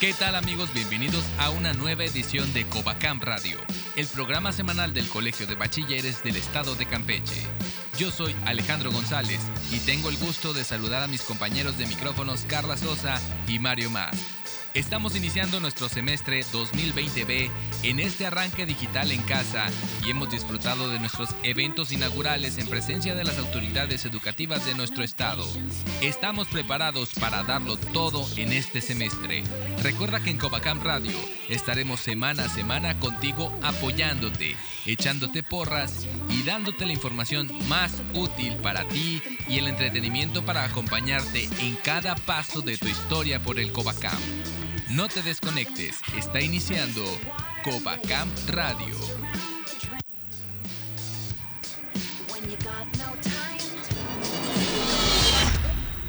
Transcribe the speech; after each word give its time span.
¿Qué 0.00 0.14
tal 0.14 0.36
amigos? 0.36 0.72
Bienvenidos 0.72 1.24
a 1.40 1.50
una 1.50 1.72
nueva 1.72 2.04
edición 2.04 2.52
de 2.52 2.64
Covacam 2.68 3.20
Radio, 3.20 3.58
el 3.96 4.06
programa 4.06 4.52
semanal 4.52 4.94
del 4.94 5.08
Colegio 5.08 5.44
de 5.48 5.56
Bachilleres 5.56 6.22
del 6.22 6.36
Estado 6.36 6.76
de 6.76 6.86
Campeche. 6.86 7.42
Yo 7.98 8.12
soy 8.12 8.36
Alejandro 8.46 8.92
González 8.92 9.40
y 9.72 9.80
tengo 9.80 10.08
el 10.08 10.16
gusto 10.18 10.52
de 10.52 10.62
saludar 10.62 11.02
a 11.02 11.08
mis 11.08 11.22
compañeros 11.22 11.78
de 11.78 11.86
micrófonos 11.86 12.42
Carla 12.42 12.76
Sosa 12.76 13.20
y 13.48 13.58
Mario 13.58 13.90
Más. 13.90 14.16
Estamos 14.72 15.16
iniciando 15.16 15.58
nuestro 15.58 15.88
semestre 15.88 16.44
2020B 16.52 17.50
en 17.82 18.00
este 18.00 18.26
arranque 18.26 18.66
digital 18.66 19.12
en 19.12 19.22
casa 19.22 19.66
y 20.04 20.10
hemos 20.10 20.30
disfrutado 20.30 20.88
de 20.88 20.98
nuestros 20.98 21.30
eventos 21.42 21.92
inaugurales 21.92 22.58
en 22.58 22.66
presencia 22.66 23.14
de 23.14 23.24
las 23.24 23.38
autoridades 23.38 24.04
educativas 24.04 24.66
de 24.66 24.74
nuestro 24.74 25.04
estado. 25.04 25.46
Estamos 26.02 26.48
preparados 26.48 27.10
para 27.20 27.44
darlo 27.44 27.76
todo 27.76 28.26
en 28.36 28.52
este 28.52 28.80
semestre. 28.80 29.44
Recuerda 29.82 30.20
que 30.20 30.30
en 30.30 30.38
Covacam 30.38 30.80
Radio 30.82 31.16
estaremos 31.48 32.00
semana 32.00 32.46
a 32.46 32.48
semana 32.48 32.98
contigo 32.98 33.56
apoyándote, 33.62 34.56
echándote 34.84 35.42
porras 35.42 36.06
y 36.28 36.42
dándote 36.42 36.86
la 36.86 36.92
información 36.92 37.50
más 37.68 38.02
útil 38.14 38.56
para 38.56 38.86
ti 38.88 39.22
y 39.48 39.58
el 39.58 39.68
entretenimiento 39.68 40.44
para 40.44 40.64
acompañarte 40.64 41.48
en 41.60 41.76
cada 41.76 42.16
paso 42.16 42.60
de 42.60 42.76
tu 42.76 42.86
historia 42.86 43.40
por 43.40 43.58
el 43.60 43.72
Covacam. 43.72 44.18
No 44.90 45.06
te 45.08 45.22
desconectes, 45.22 46.00
está 46.16 46.40
iniciando 46.40 47.04
Covacam 47.70 48.30
Radio. 48.46 48.96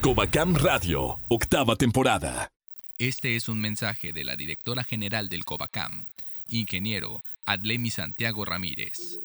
Covacam 0.02 0.55
Radio, 0.55 1.19
octava 1.27 1.75
temporada. 1.75 2.49
Este 2.97 3.35
es 3.35 3.49
un 3.49 3.59
mensaje 3.59 4.13
de 4.13 4.23
la 4.23 4.37
directora 4.37 4.85
general 4.85 5.27
del 5.27 5.43
Covacam, 5.43 6.05
ingeniero 6.47 7.23
Adlemi 7.45 7.89
Santiago 7.89 8.45
Ramírez. 8.45 9.19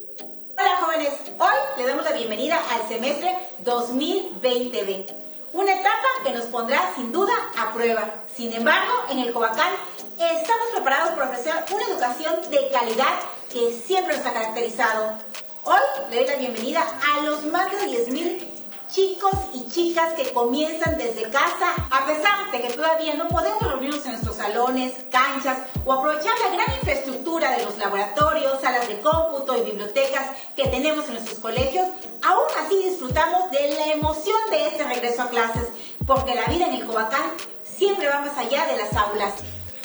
Hola 0.58 0.76
jóvenes, 0.80 1.12
hoy 1.38 1.56
le 1.78 1.86
damos 1.86 2.04
la 2.04 2.16
bienvenida 2.16 2.60
al 2.68 2.88
semestre 2.88 3.32
2020B, 3.64 5.23
una 5.54 5.72
etapa 5.72 6.08
que 6.24 6.32
nos 6.32 6.46
pondrá 6.46 6.92
sin 6.96 7.12
duda 7.12 7.32
a 7.56 7.72
prueba. 7.72 8.10
Sin 8.36 8.52
embargo, 8.52 8.92
en 9.08 9.20
el 9.20 9.32
Covacam 9.32 9.72
estamos 10.18 10.66
preparados 10.72 11.10
para 11.10 11.30
ofrecer 11.30 11.54
una 11.70 11.86
educación 11.86 12.50
de 12.50 12.70
calidad 12.70 13.14
que 13.50 13.80
siempre 13.86 14.16
nos 14.16 14.26
ha 14.26 14.32
caracterizado. 14.32 15.16
Hoy 15.62 15.78
le 16.10 16.16
doy 16.16 16.26
la 16.26 16.36
bienvenida 16.36 16.82
a 16.82 17.20
los 17.20 17.44
más 17.46 17.70
de 17.70 17.86
10.000 17.86 18.53
chicos 18.94 19.32
y 19.52 19.68
chicas 19.68 20.12
que 20.12 20.32
comienzan 20.32 20.96
desde 20.96 21.28
casa, 21.28 21.74
a 21.90 22.06
pesar 22.06 22.52
de 22.52 22.60
que 22.60 22.74
todavía 22.74 23.14
no 23.14 23.26
podemos 23.26 23.60
reunirnos 23.60 24.04
en 24.04 24.12
nuestros 24.12 24.36
salones, 24.36 24.92
canchas 25.10 25.58
o 25.84 25.92
aprovechar 25.92 26.34
la 26.38 26.54
gran 26.54 26.76
infraestructura 26.76 27.56
de 27.56 27.64
los 27.64 27.76
laboratorios, 27.76 28.60
salas 28.60 28.86
de 28.86 29.00
cómputo 29.00 29.56
y 29.56 29.62
bibliotecas 29.62 30.26
que 30.54 30.68
tenemos 30.68 31.06
en 31.06 31.14
nuestros 31.14 31.40
colegios, 31.40 31.88
aún 32.22 32.46
así 32.64 32.76
disfrutamos 32.88 33.50
de 33.50 33.70
la 33.70 33.86
emoción 33.94 34.38
de 34.50 34.68
este 34.68 34.84
regreso 34.84 35.22
a 35.22 35.28
clases, 35.28 35.70
porque 36.06 36.36
la 36.36 36.44
vida 36.44 36.66
en 36.66 36.74
el 36.74 36.86
Covacán 36.86 37.32
siempre 37.64 38.06
va 38.06 38.20
más 38.20 38.38
allá 38.38 38.66
de 38.66 38.76
las 38.76 38.94
aulas. 38.94 39.34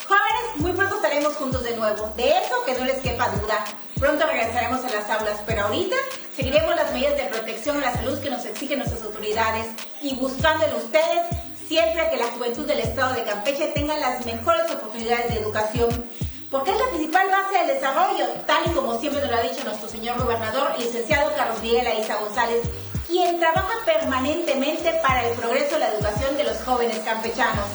Jóvenes, 0.08 0.58
muy 0.58 0.74
pronto 0.74 0.98
estaremos 0.98 1.36
juntos 1.36 1.64
de 1.64 1.76
nuevo, 1.78 2.14
de 2.16 2.30
eso 2.30 2.64
que 2.64 2.76
no 2.76 2.86
les 2.86 3.00
quepa 3.02 3.30
duda. 3.30 3.66
Pronto 4.00 4.26
regresaremos 4.26 4.80
a 4.86 4.90
las 4.90 5.10
aulas, 5.10 5.42
pero 5.46 5.64
ahorita 5.64 5.96
seguiremos 6.34 6.74
las 6.74 6.94
medidas 6.94 7.18
de 7.18 7.26
protección 7.26 7.78
a 7.78 7.92
la 7.92 7.94
salud 7.94 8.18
que 8.22 8.30
nos 8.30 8.46
exigen 8.46 8.80
nuestras 8.80 9.04
autoridades 9.04 9.66
y 10.02 10.16
buscando 10.16 10.66
en 10.66 10.76
ustedes 10.76 11.26
siempre 11.68 12.10
que 12.10 12.16
la 12.16 12.32
juventud 12.32 12.66
del 12.66 12.80
estado 12.80 13.14
de 13.14 13.26
Campeche 13.26 13.68
tenga 13.76 13.98
las 13.98 14.26
mejores 14.26 14.72
oportunidades 14.72 15.34
de 15.34 15.42
educación. 15.42 15.90
Porque 16.50 16.72
es 16.72 16.80
la 16.80 16.88
principal 16.88 17.28
base 17.28 17.58
del 17.58 17.68
desarrollo, 17.76 18.26
tal 18.48 18.66
y 18.68 18.70
como 18.70 18.98
siempre 19.00 19.22
nos 19.22 19.32
lo 19.32 19.38
ha 19.38 19.42
dicho 19.42 19.66
nuestro 19.66 19.90
señor 19.90 20.18
gobernador, 20.18 20.80
licenciado 20.80 21.36
Carlos 21.36 21.62
Miguel 21.62 21.86
Aiza 21.86 22.16
González, 22.16 22.62
quien 23.06 23.38
trabaja 23.38 23.74
permanentemente 23.86 24.94
para 25.04 25.28
el 25.28 25.36
progreso 25.36 25.74
de 25.74 25.80
la 25.80 25.90
educación 25.90 26.38
de 26.38 26.46
los 26.46 26.58
jóvenes 26.64 27.00
campechanos. 27.00 27.66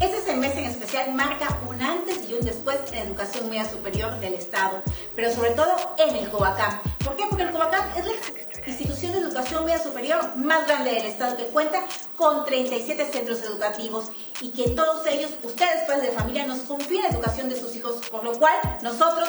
Este 0.00 0.22
semestre 0.22 0.64
en 0.64 0.70
especial 0.70 1.12
marca 1.12 1.58
un 1.68 1.82
antes 1.82 2.26
y 2.26 2.32
un 2.32 2.40
después 2.40 2.78
en 2.88 2.94
la 2.94 3.04
educación 3.04 3.50
media 3.50 3.68
superior 3.68 4.18
del 4.18 4.32
Estado, 4.32 4.82
pero 5.14 5.30
sobre 5.30 5.50
todo 5.50 5.76
en 5.98 6.16
el 6.16 6.30
Covacam. 6.30 6.80
¿Por 7.04 7.16
qué? 7.16 7.24
Porque 7.28 7.42
el 7.42 7.50
Covacam 7.50 7.86
es 7.98 8.06
la 8.06 8.12
institución 8.66 9.12
de 9.12 9.18
educación 9.18 9.66
media 9.66 9.78
superior 9.78 10.36
más 10.36 10.66
grande 10.66 10.92
del 10.92 11.04
Estado 11.04 11.36
que 11.36 11.44
cuenta 11.48 11.80
con 12.16 12.46
37 12.46 13.10
centros 13.12 13.42
educativos 13.42 14.06
y 14.40 14.52
que 14.52 14.70
todos 14.70 15.06
ellos, 15.06 15.32
ustedes 15.42 15.84
padres 15.86 16.10
de 16.10 16.16
familia, 16.16 16.46
nos 16.46 16.60
confían 16.60 17.02
la 17.02 17.10
educación 17.10 17.50
de 17.50 17.60
sus 17.60 17.76
hijos, 17.76 17.96
por 18.10 18.24
lo 18.24 18.32
cual 18.38 18.54
nosotros 18.82 19.28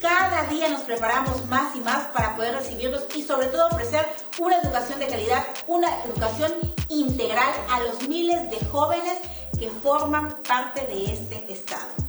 cada 0.00 0.44
día 0.48 0.68
nos 0.68 0.80
preparamos 0.82 1.46
más 1.46 1.76
y 1.76 1.80
más 1.80 2.08
para 2.08 2.34
poder 2.34 2.54
recibirlos 2.54 3.04
y 3.14 3.22
sobre 3.22 3.46
todo 3.46 3.68
ofrecer 3.68 4.04
una 4.40 4.58
educación 4.60 4.98
de 4.98 5.06
calidad, 5.06 5.44
una 5.68 5.88
educación 6.04 6.52
integral 6.88 7.52
a 7.70 7.80
los 7.80 8.08
miles 8.08 8.50
de 8.50 8.64
jóvenes 8.66 9.18
que 9.58 9.70
forman 9.70 10.36
parte 10.42 10.86
de 10.86 11.12
este 11.12 11.52
Estado. 11.52 12.08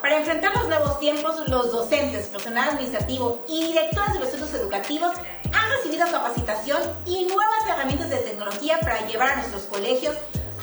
Para 0.00 0.18
enfrentar 0.18 0.54
los 0.56 0.68
nuevos 0.68 0.98
tiempos, 0.98 1.48
los 1.48 1.70
docentes, 1.70 2.26
personal 2.26 2.70
administrativo 2.70 3.44
y 3.48 3.66
directores 3.68 4.14
de 4.14 4.20
los 4.20 4.28
centros 4.30 4.52
educativos 4.54 5.12
han 5.52 5.70
recibido 5.70 6.10
capacitación 6.10 6.82
y 7.06 7.24
nuevas 7.26 7.66
herramientas 7.68 8.10
de 8.10 8.16
tecnología 8.16 8.80
para 8.80 9.06
llevar 9.06 9.30
a 9.30 9.36
nuestros 9.36 9.62
colegios 9.64 10.16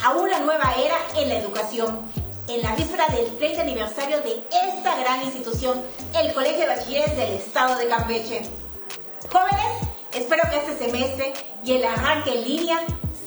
a 0.04 0.12
una 0.12 0.40
nueva 0.40 0.74
era 0.78 0.96
en 1.16 1.30
la 1.30 1.36
educación. 1.36 2.02
En 2.48 2.62
la 2.64 2.76
víspera 2.76 3.08
del 3.08 3.38
30 3.38 3.62
aniversario 3.62 4.22
de 4.22 4.44
esta 4.68 4.98
gran 5.00 5.24
institución, 5.24 5.82
el 6.16 6.34
Colegio 6.34 6.62
de 6.62 6.68
Bachilleres 6.68 7.16
del 7.16 7.34
Estado 7.34 7.78
de 7.78 7.88
Campeche. 7.88 8.42
Jóvenes, 9.32 9.88
espero 10.14 10.44
que 10.50 10.58
este 10.58 10.78
semestre 10.86 11.34
y 11.64 11.74
el 11.74 11.86
arranque 11.86 12.34
en 12.34 12.44
línea 12.44 12.80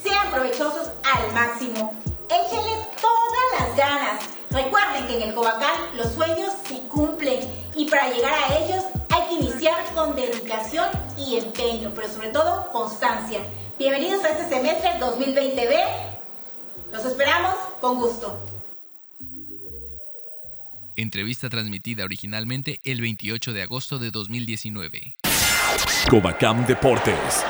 sean 0.02 0.30
provechosos 0.32 0.90
al 1.04 1.32
máximo 1.32 2.01
échenle 2.32 2.86
todas 3.00 3.46
las 3.58 3.76
ganas. 3.76 4.24
Recuerden 4.50 5.06
que 5.06 5.16
en 5.16 5.22
el 5.28 5.34
Covacán 5.34 5.96
los 5.96 6.12
sueños 6.12 6.52
se 6.66 6.80
cumplen 6.88 7.40
y 7.74 7.86
para 7.86 8.10
llegar 8.10 8.32
a 8.32 8.58
ellos 8.58 8.84
hay 9.10 9.22
que 9.28 9.44
iniciar 9.44 9.84
con 9.94 10.16
dedicación 10.16 10.88
y 11.16 11.36
empeño, 11.36 11.92
pero 11.94 12.08
sobre 12.08 12.28
todo 12.28 12.70
constancia. 12.72 13.40
Bienvenidos 13.78 14.24
a 14.24 14.30
este 14.30 14.48
semestre 14.48 14.90
2020B. 15.00 16.12
Los 16.92 17.04
esperamos 17.04 17.54
con 17.80 17.96
gusto. 17.98 18.40
Entrevista 20.94 21.48
transmitida 21.48 22.04
originalmente 22.04 22.80
el 22.84 23.00
28 23.00 23.52
de 23.52 23.62
agosto 23.62 23.98
de 23.98 24.10
2019. 24.10 25.16
Covacam 26.10 26.66
Deportes. 26.66 27.44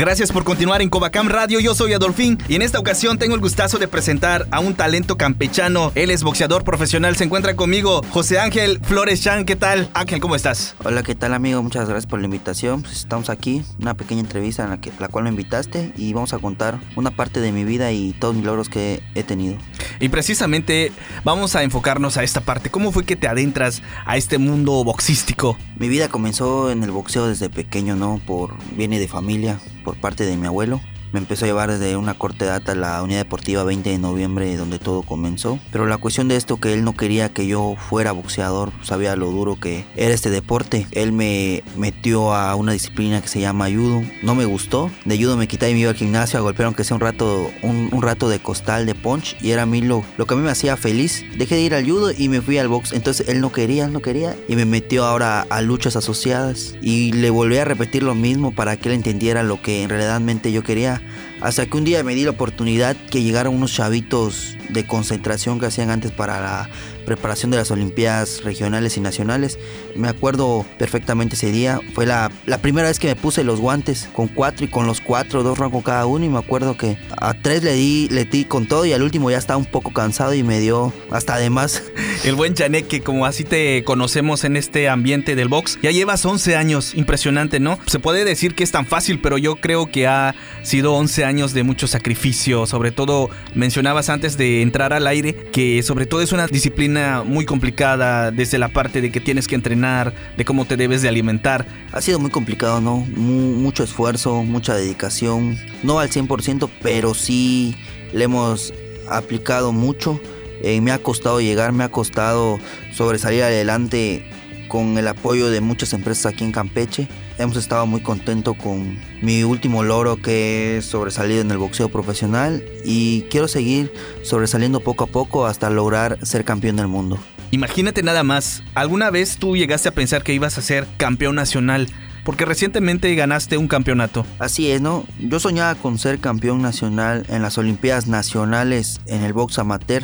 Gracias 0.00 0.32
por 0.32 0.42
continuar 0.42 0.82
en 0.82 0.90
Covacam 0.90 1.28
Radio. 1.28 1.60
Yo 1.60 1.72
soy 1.72 1.92
Adolfín 1.92 2.36
y 2.48 2.56
en 2.56 2.62
esta 2.62 2.80
ocasión 2.80 3.16
tengo 3.16 3.36
el 3.36 3.40
gustazo 3.40 3.78
de 3.78 3.86
presentar 3.86 4.48
a 4.50 4.58
un 4.58 4.74
talento 4.74 5.16
campechano. 5.16 5.92
Él 5.94 6.10
es 6.10 6.24
boxeador 6.24 6.64
profesional. 6.64 7.14
Se 7.14 7.22
encuentra 7.22 7.54
conmigo 7.54 8.02
José 8.10 8.40
Ángel 8.40 8.80
Flores 8.82 9.22
Chan. 9.22 9.44
¿Qué 9.44 9.54
tal? 9.54 9.88
Ángel, 9.94 10.18
¿cómo 10.18 10.34
estás? 10.34 10.74
Hola, 10.82 11.04
¿qué 11.04 11.14
tal 11.14 11.32
amigo? 11.32 11.62
Muchas 11.62 11.88
gracias 11.88 12.10
por 12.10 12.18
la 12.18 12.24
invitación. 12.24 12.82
Pues 12.82 12.96
estamos 12.96 13.30
aquí, 13.30 13.62
una 13.78 13.94
pequeña 13.94 14.22
entrevista 14.22 14.64
en 14.64 14.70
la, 14.70 14.80
que, 14.80 14.90
la 14.98 15.06
cual 15.06 15.24
me 15.24 15.30
invitaste 15.30 15.92
y 15.96 16.12
vamos 16.12 16.32
a 16.32 16.40
contar 16.40 16.80
una 16.96 17.12
parte 17.12 17.40
de 17.40 17.52
mi 17.52 17.62
vida 17.62 17.92
y 17.92 18.14
todos 18.14 18.34
mis 18.34 18.44
logros 18.44 18.68
que 18.68 19.00
he 19.14 19.22
tenido. 19.22 19.58
Y 20.00 20.08
precisamente 20.08 20.92
vamos 21.24 21.56
a 21.56 21.62
enfocarnos 21.62 22.16
a 22.16 22.22
esta 22.22 22.40
parte. 22.40 22.70
¿Cómo 22.70 22.92
fue 22.92 23.04
que 23.04 23.16
te 23.16 23.28
adentras 23.28 23.82
a 24.06 24.16
este 24.16 24.38
mundo 24.38 24.84
boxístico? 24.84 25.56
Mi 25.76 25.88
vida 25.88 26.08
comenzó 26.08 26.70
en 26.70 26.82
el 26.82 26.90
boxeo 26.90 27.26
desde 27.26 27.50
pequeño, 27.50 27.96
¿no? 27.96 28.20
Por 28.26 28.54
viene 28.76 28.98
de 28.98 29.08
familia, 29.08 29.58
por 29.84 29.96
parte 29.96 30.24
de 30.24 30.36
mi 30.36 30.46
abuelo. 30.46 30.80
Me 31.14 31.20
empezó 31.20 31.44
a 31.44 31.48
llevar 31.48 31.70
desde 31.70 31.96
una 31.96 32.14
corta 32.14 32.44
edad 32.44 32.68
a 32.68 32.74
la 32.74 33.00
unidad 33.00 33.20
deportiva 33.20 33.62
20 33.62 33.88
de 33.88 33.98
noviembre 33.98 34.56
donde 34.56 34.80
todo 34.80 35.02
comenzó. 35.02 35.60
Pero 35.70 35.86
la 35.86 35.96
cuestión 35.96 36.26
de 36.26 36.34
esto 36.34 36.56
que 36.56 36.72
él 36.74 36.82
no 36.82 36.94
quería 36.96 37.28
que 37.28 37.46
yo 37.46 37.76
fuera 37.88 38.10
boxeador, 38.10 38.72
sabía 38.82 39.14
lo 39.14 39.30
duro 39.30 39.54
que 39.54 39.84
era 39.94 40.12
este 40.12 40.28
deporte. 40.28 40.88
Él 40.90 41.12
me 41.12 41.62
metió 41.76 42.34
a 42.34 42.56
una 42.56 42.72
disciplina 42.72 43.22
que 43.22 43.28
se 43.28 43.38
llama 43.38 43.70
judo. 43.70 44.02
No 44.22 44.34
me 44.34 44.44
gustó. 44.44 44.90
De 45.04 45.16
judo 45.16 45.36
me 45.36 45.46
quité 45.46 45.70
y 45.70 45.74
me 45.74 45.80
iba 45.80 45.90
al 45.90 45.96
gimnasio 45.96 46.40
a 46.40 46.42
golpear 46.42 46.66
aunque 46.66 46.82
sea 46.82 46.96
un 46.96 47.00
rato, 47.00 47.48
un, 47.62 48.02
rato 48.02 48.28
de 48.28 48.40
costal 48.40 48.84
de 48.84 48.96
punch 48.96 49.36
y 49.40 49.52
era 49.52 49.62
a 49.62 49.66
mí 49.66 49.82
lo, 49.82 50.04
lo 50.18 50.26
que 50.26 50.34
a 50.34 50.36
mí 50.36 50.42
me 50.42 50.50
hacía 50.50 50.76
feliz. 50.76 51.24
Dejé 51.38 51.54
de 51.54 51.60
ir 51.60 51.74
al 51.74 51.88
judo 51.88 52.10
y 52.10 52.28
me 52.28 52.40
fui 52.40 52.58
al 52.58 52.66
box. 52.66 52.92
Entonces 52.92 53.28
él 53.28 53.40
no 53.40 53.52
quería, 53.52 53.86
no 53.86 54.00
quería 54.00 54.34
y 54.48 54.56
me 54.56 54.64
metió 54.64 55.04
ahora 55.04 55.46
a 55.48 55.62
luchas 55.62 55.94
asociadas 55.94 56.74
y 56.82 57.12
le 57.12 57.30
volví 57.30 57.56
a 57.58 57.64
repetir 57.64 58.02
lo 58.02 58.16
mismo 58.16 58.52
para 58.52 58.76
que 58.76 58.88
él 58.88 58.96
entendiera 58.96 59.44
lo 59.44 59.62
que 59.62 59.84
en 59.84 59.90
realidad 59.90 60.20
yo 60.42 60.62
quería. 60.62 61.00
Hasta 61.40 61.66
que 61.66 61.76
un 61.76 61.84
día 61.84 62.02
me 62.02 62.14
di 62.14 62.24
la 62.24 62.30
oportunidad 62.30 62.96
que 62.96 63.22
llegaron 63.22 63.54
unos 63.54 63.72
chavitos 63.72 64.56
de 64.70 64.86
concentración 64.86 65.60
que 65.60 65.66
hacían 65.66 65.90
antes 65.90 66.10
para 66.10 66.40
la 66.40 66.70
preparación 67.04 67.50
de 67.50 67.58
las 67.58 67.70
Olimpiadas 67.70 68.42
regionales 68.44 68.96
y 68.96 69.00
nacionales. 69.00 69.58
Me 69.96 70.08
acuerdo 70.08 70.64
perfectamente 70.78 71.36
ese 71.36 71.52
día. 71.52 71.80
Fue 71.94 72.06
la, 72.06 72.30
la 72.46 72.58
primera 72.58 72.88
vez 72.88 72.98
que 72.98 73.08
me 73.08 73.16
puse 73.16 73.44
los 73.44 73.60
guantes 73.60 74.08
con 74.12 74.28
cuatro 74.28 74.64
y 74.64 74.68
con 74.68 74.86
los 74.86 75.00
cuatro, 75.00 75.42
dos 75.42 75.58
rangos 75.58 75.84
cada 75.84 76.06
uno. 76.06 76.24
Y 76.24 76.28
me 76.28 76.38
acuerdo 76.38 76.76
que 76.76 76.96
a 77.16 77.34
tres 77.34 77.62
le 77.62 77.74
di, 77.74 78.08
le 78.10 78.24
di 78.24 78.44
con 78.44 78.66
todo 78.66 78.86
y 78.86 78.92
al 78.92 79.02
último 79.02 79.30
ya 79.30 79.38
estaba 79.38 79.58
un 79.58 79.66
poco 79.66 79.92
cansado 79.92 80.34
y 80.34 80.42
me 80.42 80.60
dio 80.60 80.92
hasta 81.10 81.34
además. 81.34 81.82
El 82.24 82.36
buen 82.36 82.54
que 82.88 83.00
como 83.02 83.26
así 83.26 83.44
te 83.44 83.84
conocemos 83.84 84.44
en 84.44 84.56
este 84.56 84.88
ambiente 84.88 85.34
del 85.34 85.48
box, 85.48 85.78
ya 85.82 85.90
llevas 85.90 86.24
11 86.24 86.56
años. 86.56 86.94
Impresionante, 86.94 87.60
¿no? 87.60 87.78
Se 87.86 87.98
puede 87.98 88.24
decir 88.24 88.54
que 88.54 88.64
es 88.64 88.70
tan 88.70 88.86
fácil, 88.86 89.20
pero 89.20 89.38
yo 89.38 89.56
creo 89.56 89.90
que 89.90 90.06
ha 90.06 90.34
sido 90.62 90.94
11 90.94 91.24
años 91.24 91.52
de 91.52 91.62
mucho 91.62 91.86
sacrificio. 91.86 92.66
Sobre 92.66 92.92
todo, 92.92 93.28
mencionabas 93.54 94.08
antes 94.08 94.38
de 94.38 94.62
entrar 94.62 94.92
al 94.92 95.06
aire 95.06 95.34
que 95.52 95.82
sobre 95.82 96.06
todo 96.06 96.22
es 96.22 96.32
una 96.32 96.46
disciplina 96.46 97.22
muy 97.24 97.44
complicada 97.44 98.30
desde 98.30 98.58
la 98.58 98.68
parte 98.68 99.00
de 99.00 99.10
que 99.10 99.20
tienes 99.20 99.46
que 99.46 99.54
entrenar, 99.54 99.83
de 99.84 100.44
cómo 100.44 100.64
te 100.64 100.76
debes 100.76 101.02
de 101.02 101.08
alimentar. 101.08 101.66
Ha 101.92 102.00
sido 102.00 102.18
muy 102.18 102.30
complicado, 102.30 102.80
¿no? 102.80 102.96
mucho 102.96 103.84
esfuerzo, 103.84 104.42
mucha 104.42 104.74
dedicación. 104.74 105.58
No 105.82 105.98
al 105.98 106.10
100%, 106.10 106.70
pero 106.82 107.12
sí 107.12 107.76
le 108.12 108.24
hemos 108.24 108.72
aplicado 109.08 109.72
mucho. 109.72 110.20
Eh, 110.62 110.80
me 110.80 110.92
ha 110.92 110.98
costado 110.98 111.40
llegar, 111.40 111.72
me 111.72 111.84
ha 111.84 111.90
costado 111.90 112.58
sobresalir 112.92 113.42
adelante 113.42 114.24
con 114.68 114.96
el 114.96 115.06
apoyo 115.06 115.50
de 115.50 115.60
muchas 115.60 115.92
empresas 115.92 116.32
aquí 116.32 116.44
en 116.44 116.52
Campeche. 116.52 117.06
Hemos 117.36 117.56
estado 117.56 117.84
muy 117.84 118.00
contentos 118.00 118.56
con 118.56 118.98
mi 119.20 119.42
último 119.42 119.82
logro 119.82 120.16
que 120.16 120.78
es 120.78 120.86
sobresalido 120.86 121.42
en 121.42 121.50
el 121.50 121.58
boxeo 121.58 121.90
profesional 121.90 122.64
y 122.84 123.22
quiero 123.30 123.48
seguir 123.48 123.92
sobresaliendo 124.22 124.80
poco 124.80 125.04
a 125.04 125.08
poco 125.08 125.46
hasta 125.46 125.68
lograr 125.68 126.18
ser 126.24 126.44
campeón 126.44 126.76
del 126.76 126.88
mundo. 126.88 127.18
Imagínate 127.50 128.02
nada 128.02 128.22
más, 128.22 128.62
¿alguna 128.74 129.10
vez 129.10 129.36
tú 129.36 129.56
llegaste 129.56 129.88
a 129.88 129.94
pensar 129.94 130.22
que 130.22 130.34
ibas 130.34 130.58
a 130.58 130.62
ser 130.62 130.86
campeón 130.96 131.36
nacional? 131.36 131.88
Porque 132.24 132.44
recientemente 132.44 133.14
ganaste 133.14 133.58
un 133.58 133.68
campeonato. 133.68 134.26
Así 134.38 134.70
es, 134.70 134.80
¿no? 134.80 135.04
Yo 135.20 135.38
soñaba 135.40 135.74
con 135.74 135.98
ser 135.98 136.18
campeón 136.18 136.62
nacional 136.62 137.26
en 137.28 137.42
las 137.42 137.58
Olimpiadas 137.58 138.06
Nacionales 138.06 139.00
en 139.06 139.22
el 139.22 139.32
box 139.32 139.58
amateur 139.58 140.02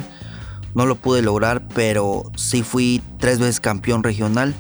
no 0.75 0.87
lo 0.87 0.97
pude 0.97 1.23
lograr, 1.23 1.67
pero 1.75 2.31
sí 2.37 2.63
fui 2.63 3.03
tres 3.19 3.39
veces 3.39 3.61
campeón 3.61 4.03
regional. 4.03 4.55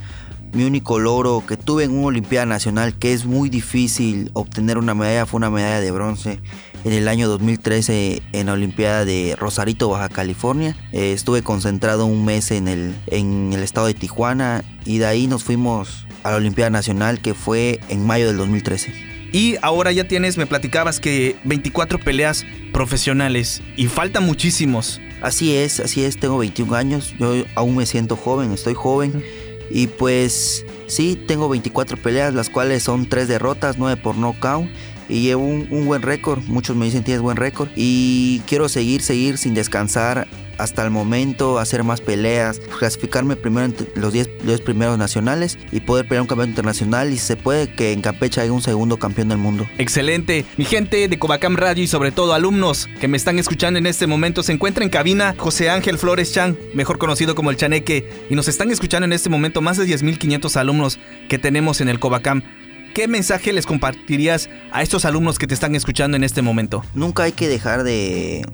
Mi 0.53 0.65
único 0.65 0.99
logro 0.99 1.45
que 1.47 1.57
tuve 1.57 1.85
en 1.85 1.93
una 1.93 2.09
Olimpiada 2.09 2.47
Nacional, 2.47 2.95
que 2.95 3.13
es 3.13 3.25
muy 3.25 3.49
difícil 3.49 4.31
obtener 4.33 4.79
una 4.79 4.95
medalla, 4.95 5.27
fue 5.27 5.39
una 5.39 5.51
medalla 5.51 5.81
de 5.81 5.91
bronce 5.93 6.41
en 6.85 6.93
el 6.93 7.09
año 7.09 7.29
2013 7.29 8.23
en 8.33 8.47
la 8.47 8.53
Olimpiada 8.53 9.05
de 9.05 9.37
Rosarito, 9.39 9.89
Baja 9.89 10.09
California. 10.09 10.77
Eh, 10.93 11.13
estuve 11.13 11.43
concentrado 11.43 12.07
un 12.07 12.25
mes 12.25 12.51
en 12.51 12.69
el, 12.69 12.95
en 13.07 13.53
el 13.53 13.63
estado 13.63 13.87
de 13.87 13.95
Tijuana 13.95 14.65
y 14.85 14.99
de 14.99 15.07
ahí 15.07 15.27
nos 15.27 15.45
fuimos 15.45 16.07
a 16.23 16.31
la 16.31 16.37
Olimpiada 16.37 16.71
Nacional 16.71 17.21
que 17.21 17.35
fue 17.35 17.81
en 17.89 18.07
mayo 18.07 18.27
del 18.27 18.37
2013. 18.37 19.11
Y 19.33 19.57
ahora 19.63 19.93
ya 19.93 20.09
tienes, 20.09 20.37
me 20.37 20.47
platicabas 20.47 20.99
que 20.99 21.37
24 21.45 21.99
peleas 22.01 22.45
profesionales 22.73 23.63
y 23.77 23.87
faltan 23.87 24.25
muchísimos. 24.25 25.01
Así 25.23 25.55
es, 25.55 25.81
así 25.81 26.03
es, 26.03 26.19
tengo 26.19 26.39
21 26.39 26.75
años, 26.75 27.15
yo 27.19 27.35
aún 27.55 27.77
me 27.77 27.85
siento 27.87 28.17
joven, 28.17 28.53
estoy 28.53 28.75
joven 28.75 29.23
y 29.71 29.87
pues 29.87 30.65
sí, 30.89 31.23
tengo 31.29 31.49
24 31.49 31.99
peleas, 31.99 32.35
las 32.35 32.49
cuales 32.49 32.83
son 32.83 33.07
3 33.07 33.29
derrotas, 33.29 33.77
9 33.79 34.01
por 34.03 34.17
knockout 34.17 34.67
y 35.11 35.23
llevo 35.23 35.45
un, 35.45 35.85
buen 35.85 36.03
récord, 36.03 36.43
muchos 36.47 36.77
me 36.77 36.87
dicen 36.87 37.03
tienes 37.03 37.21
buen 37.21 37.37
récord 37.37 37.69
y 37.75 38.41
quiero 38.47 38.69
seguir, 38.69 39.03
seguir 39.03 39.39
sin 39.39 39.55
descansar 39.55 40.29
hasta 40.57 40.85
el 40.85 40.91
momento, 40.91 41.59
hacer 41.59 41.85
más 41.85 42.01
peleas, 42.03 42.61
clasificarme 42.79 43.35
primero 43.35 43.65
entre 43.65 43.87
los 43.95 44.13
10, 44.13 44.61
primeros 44.61 44.99
nacionales 44.99 45.59
y 45.73 45.81
poder 45.81 46.07
pelear 46.07 46.23
un 46.23 46.29
campeón 46.29 46.51
internacional 46.51 47.11
y 47.13 47.17
se 47.17 47.37
puede 47.37 47.73
que 47.73 47.93
en 47.93 48.03
Campeche 48.03 48.43
haya 48.43 48.53
un 48.53 48.61
segundo 48.61 48.99
campeón 48.99 49.31
del 49.31 49.39
mundo. 49.39 49.67
Excelente. 49.79 50.45
Mi 50.59 50.67
gente 50.67 51.09
de 51.09 51.19
Covacam 51.19 51.57
Radio 51.57 51.83
y 51.83 51.87
sobre 51.87 52.13
todo 52.13 52.35
alumnos 52.35 52.91
que 53.01 53.09
me 53.09 53.17
están 53.17 53.39
escuchando 53.39 53.79
en 53.79 53.87
este 53.87 54.07
momento, 54.07 54.43
se 54.43 54.53
encuentra 54.53 54.85
en 54.85 54.91
cabina 54.91 55.35
José 55.39 55.71
Ángel 55.71 55.97
Flores 55.97 56.33
Chan, 56.33 56.59
mejor 56.75 56.99
conocido 56.99 57.35
como 57.35 57.51
el 57.51 57.57
Chaneque, 57.57 58.09
y 58.29 58.35
nos 58.35 58.47
están 58.47 58.71
escuchando 58.71 59.07
en 59.07 59.15
este 59.15 59.31
momento 59.31 59.63
más 59.63 59.79
de 59.79 59.87
10.500 59.87 60.57
alumnos 60.57 60.99
que 61.29 61.39
tenemos 61.39 61.81
en 61.81 61.89
el 61.89 61.99
Covacam. 61.99 62.43
¿Qué 62.95 63.07
mensaje 63.07 63.53
les 63.53 63.67
compartirías 63.67 64.51
a 64.73 64.83
estos 64.83 65.05
alumnos 65.05 65.39
que 65.39 65.47
te 65.47 65.55
están 65.55 65.77
escuchando 65.77 66.17
en 66.17 66.25
este 66.25 66.43
momento? 66.43 66.85
Nunca 66.95 67.23
hay 67.23 67.33
que 67.33 67.49
dejar 67.49 67.85
de 67.85 68.45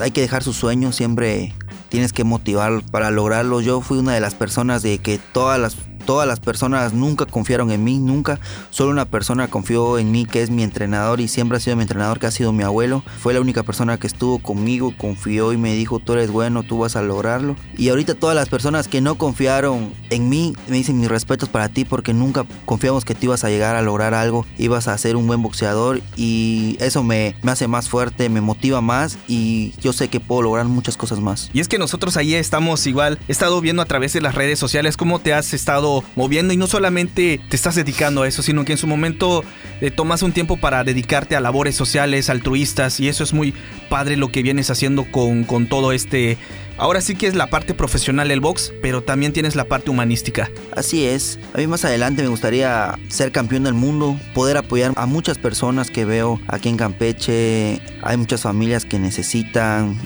hay 0.00 0.10
que 0.10 0.22
dejar 0.22 0.42
sus 0.42 0.56
sueños, 0.56 0.96
siempre 0.96 1.52
tienes 1.90 2.14
que 2.14 2.24
motivar 2.24 2.82
para 2.90 3.10
lograrlo. 3.10 3.60
Yo 3.60 3.82
fui 3.82 3.98
una 3.98 4.14
de 4.14 4.20
las 4.20 4.34
personas 4.34 4.82
de 4.82 4.96
que 4.96 5.18
todas 5.18 5.60
las 5.60 5.76
todas 6.02 6.28
las 6.28 6.40
personas 6.40 6.92
nunca 6.92 7.26
confiaron 7.26 7.70
en 7.70 7.84
mí, 7.84 7.98
nunca. 7.98 8.38
Solo 8.70 8.90
una 8.90 9.04
persona 9.04 9.48
confió 9.48 9.98
en 9.98 10.10
mí, 10.10 10.26
que 10.26 10.42
es 10.42 10.50
mi 10.50 10.62
entrenador 10.62 11.20
y 11.20 11.28
siempre 11.28 11.56
ha 11.56 11.60
sido 11.60 11.76
mi 11.76 11.82
entrenador, 11.82 12.18
que 12.18 12.26
ha 12.26 12.30
sido 12.30 12.52
mi 12.52 12.62
abuelo. 12.62 13.02
Fue 13.20 13.34
la 13.34 13.40
única 13.40 13.62
persona 13.62 13.98
que 13.98 14.06
estuvo 14.06 14.38
conmigo, 14.38 14.94
confió 14.96 15.52
y 15.52 15.56
me 15.56 15.74
dijo, 15.74 15.98
tú 15.98 16.14
eres 16.14 16.30
bueno, 16.30 16.62
tú 16.62 16.78
vas 16.78 16.96
a 16.96 17.02
lograrlo. 17.02 17.56
Y 17.76 17.88
ahorita 17.88 18.14
todas 18.14 18.36
las 18.36 18.48
personas 18.48 18.88
que 18.88 19.00
no 19.00 19.16
confiaron 19.16 19.92
en 20.10 20.28
mí, 20.28 20.54
me 20.68 20.76
dicen 20.76 20.98
mis 20.98 21.08
respetos 21.08 21.48
para 21.48 21.68
ti 21.68 21.84
porque 21.84 22.12
nunca 22.12 22.44
confiamos 22.64 23.04
que 23.04 23.14
tú 23.14 23.26
ibas 23.26 23.44
a 23.44 23.50
llegar 23.50 23.76
a 23.76 23.82
lograr 23.82 24.14
algo, 24.14 24.46
ibas 24.58 24.88
a 24.88 24.98
ser 24.98 25.16
un 25.16 25.26
buen 25.26 25.42
boxeador 25.42 26.00
y 26.16 26.76
eso 26.80 27.02
me, 27.02 27.36
me 27.42 27.52
hace 27.52 27.68
más 27.68 27.88
fuerte, 27.88 28.28
me 28.28 28.40
motiva 28.40 28.80
más 28.80 29.18
y 29.28 29.72
yo 29.80 29.92
sé 29.92 30.08
que 30.08 30.20
puedo 30.20 30.42
lograr 30.42 30.66
muchas 30.66 30.96
cosas 30.96 31.20
más. 31.20 31.50
Y 31.52 31.60
es 31.60 31.68
que 31.68 31.78
nosotros 31.78 32.16
ahí 32.16 32.34
estamos 32.34 32.86
igual, 32.86 33.18
he 33.28 33.32
estado 33.32 33.60
viendo 33.60 33.82
a 33.82 33.86
través 33.86 34.12
de 34.12 34.20
las 34.20 34.34
redes 34.34 34.58
sociales 34.58 34.96
cómo 34.96 35.18
te 35.18 35.34
has 35.34 35.54
estado 35.54 35.91
moviendo 36.16 36.52
y 36.52 36.56
no 36.56 36.66
solamente 36.66 37.40
te 37.48 37.56
estás 37.56 37.74
dedicando 37.74 38.22
a 38.22 38.28
eso, 38.28 38.42
sino 38.42 38.64
que 38.64 38.72
en 38.72 38.78
su 38.78 38.86
momento 38.86 39.44
eh, 39.80 39.90
tomas 39.90 40.22
un 40.22 40.32
tiempo 40.32 40.56
para 40.56 40.84
dedicarte 40.84 41.36
a 41.36 41.40
labores 41.40 41.74
sociales, 41.74 42.30
altruistas 42.30 43.00
y 43.00 43.08
eso 43.08 43.24
es 43.24 43.32
muy 43.32 43.52
padre 43.88 44.16
lo 44.16 44.30
que 44.30 44.42
vienes 44.42 44.70
haciendo 44.70 45.04
con, 45.04 45.44
con 45.44 45.66
todo 45.66 45.92
este... 45.92 46.38
Ahora 46.78 47.00
sí 47.00 47.14
que 47.14 47.26
es 47.26 47.34
la 47.34 47.48
parte 47.48 47.74
profesional 47.74 48.28
del 48.28 48.40
box, 48.40 48.72
pero 48.80 49.02
también 49.02 49.32
tienes 49.32 49.54
la 49.54 49.64
parte 49.64 49.90
humanística. 49.90 50.50
Así 50.74 51.04
es. 51.04 51.38
A 51.54 51.58
mí 51.58 51.66
más 51.66 51.84
adelante 51.84 52.22
me 52.22 52.28
gustaría 52.28 52.98
ser 53.08 53.30
campeón 53.30 53.64
del 53.64 53.74
mundo, 53.74 54.18
poder 54.34 54.56
apoyar 54.56 54.92
a 54.96 55.06
muchas 55.06 55.38
personas 55.38 55.90
que 55.90 56.04
veo 56.04 56.40
aquí 56.48 56.70
en 56.70 56.78
Campeche. 56.78 57.80
Hay 58.02 58.16
muchas 58.16 58.42
familias 58.42 58.84
que 58.84 58.98
necesitan. 58.98 59.96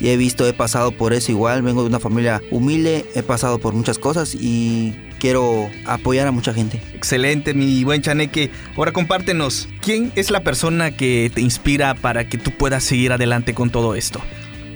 He 0.00 0.16
visto, 0.16 0.46
he 0.46 0.52
pasado 0.52 0.90
por 0.90 1.12
eso 1.12 1.30
igual. 1.30 1.62
Vengo 1.62 1.82
de 1.82 1.88
una 1.88 2.00
familia 2.00 2.42
humilde, 2.50 3.06
he 3.14 3.22
pasado 3.22 3.58
por 3.58 3.72
muchas 3.74 3.98
cosas 3.98 4.34
y 4.34 4.94
quiero 5.26 5.68
apoyar 5.86 6.28
a 6.28 6.30
mucha 6.30 6.54
gente. 6.54 6.80
Excelente, 6.94 7.52
mi 7.52 7.82
buen 7.82 8.00
Chaneque. 8.00 8.52
Ahora 8.76 8.92
compártenos, 8.92 9.68
¿quién 9.80 10.12
es 10.14 10.30
la 10.30 10.44
persona 10.44 10.92
que 10.92 11.32
te 11.34 11.40
inspira 11.40 11.96
para 11.96 12.28
que 12.28 12.38
tú 12.38 12.52
puedas 12.52 12.84
seguir 12.84 13.10
adelante 13.10 13.52
con 13.52 13.70
todo 13.70 13.96
esto? 13.96 14.20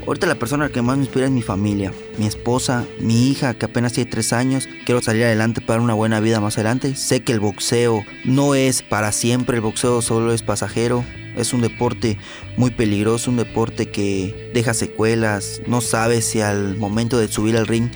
Ahorita 0.09 0.26
la 0.26 0.35
persona 0.35 0.69
que 0.69 0.83
más 0.83 0.97
me 0.97 1.04
inspira 1.04 1.26
es 1.26 1.30
mi 1.30 1.42
familia, 1.42 1.92
mi 2.19 2.26
esposa, 2.26 2.85
mi 2.99 3.30
hija 3.30 3.54
que 3.54 3.66
apenas 3.66 3.92
tiene 3.92 4.11
tres 4.11 4.33
años. 4.33 4.69
Quiero 4.87 5.00
salir 5.00 5.23
adelante 5.23 5.61
para 5.61 5.80
una 5.80 5.95
buena 5.95 6.19
vida 6.19 6.40
más 6.40 6.59
adelante. 6.59 6.97
Sé 6.97 7.21
que 7.21 7.30
el 7.30 7.38
boxeo 7.38 8.04
no 8.25 8.57
es 8.57 8.83
para 8.83 9.12
siempre, 9.12 9.54
el 9.54 9.62
boxeo 9.62 10.02
solo 10.02 10.33
es 10.33 10.42
pasajero. 10.42 11.04
Es 11.37 11.52
un 11.52 11.61
deporte 11.61 12.19
muy 12.57 12.73
peligroso, 12.73 13.30
un 13.30 13.37
deporte 13.37 13.88
que 13.88 14.50
deja 14.52 14.75
secuelas. 14.75 15.62
No 15.69 15.80
sabes 15.80 16.25
si 16.25 16.40
al 16.40 16.76
momento 16.76 17.21
de 17.21 17.28
subir 17.28 17.57
al 17.57 17.69
ring 17.69 17.88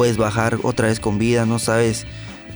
puedes 0.00 0.16
bajar 0.16 0.60
otra 0.62 0.86
vez 0.86 0.98
con 0.98 1.18
vida, 1.18 1.44
no 1.44 1.58
sabes 1.58 2.06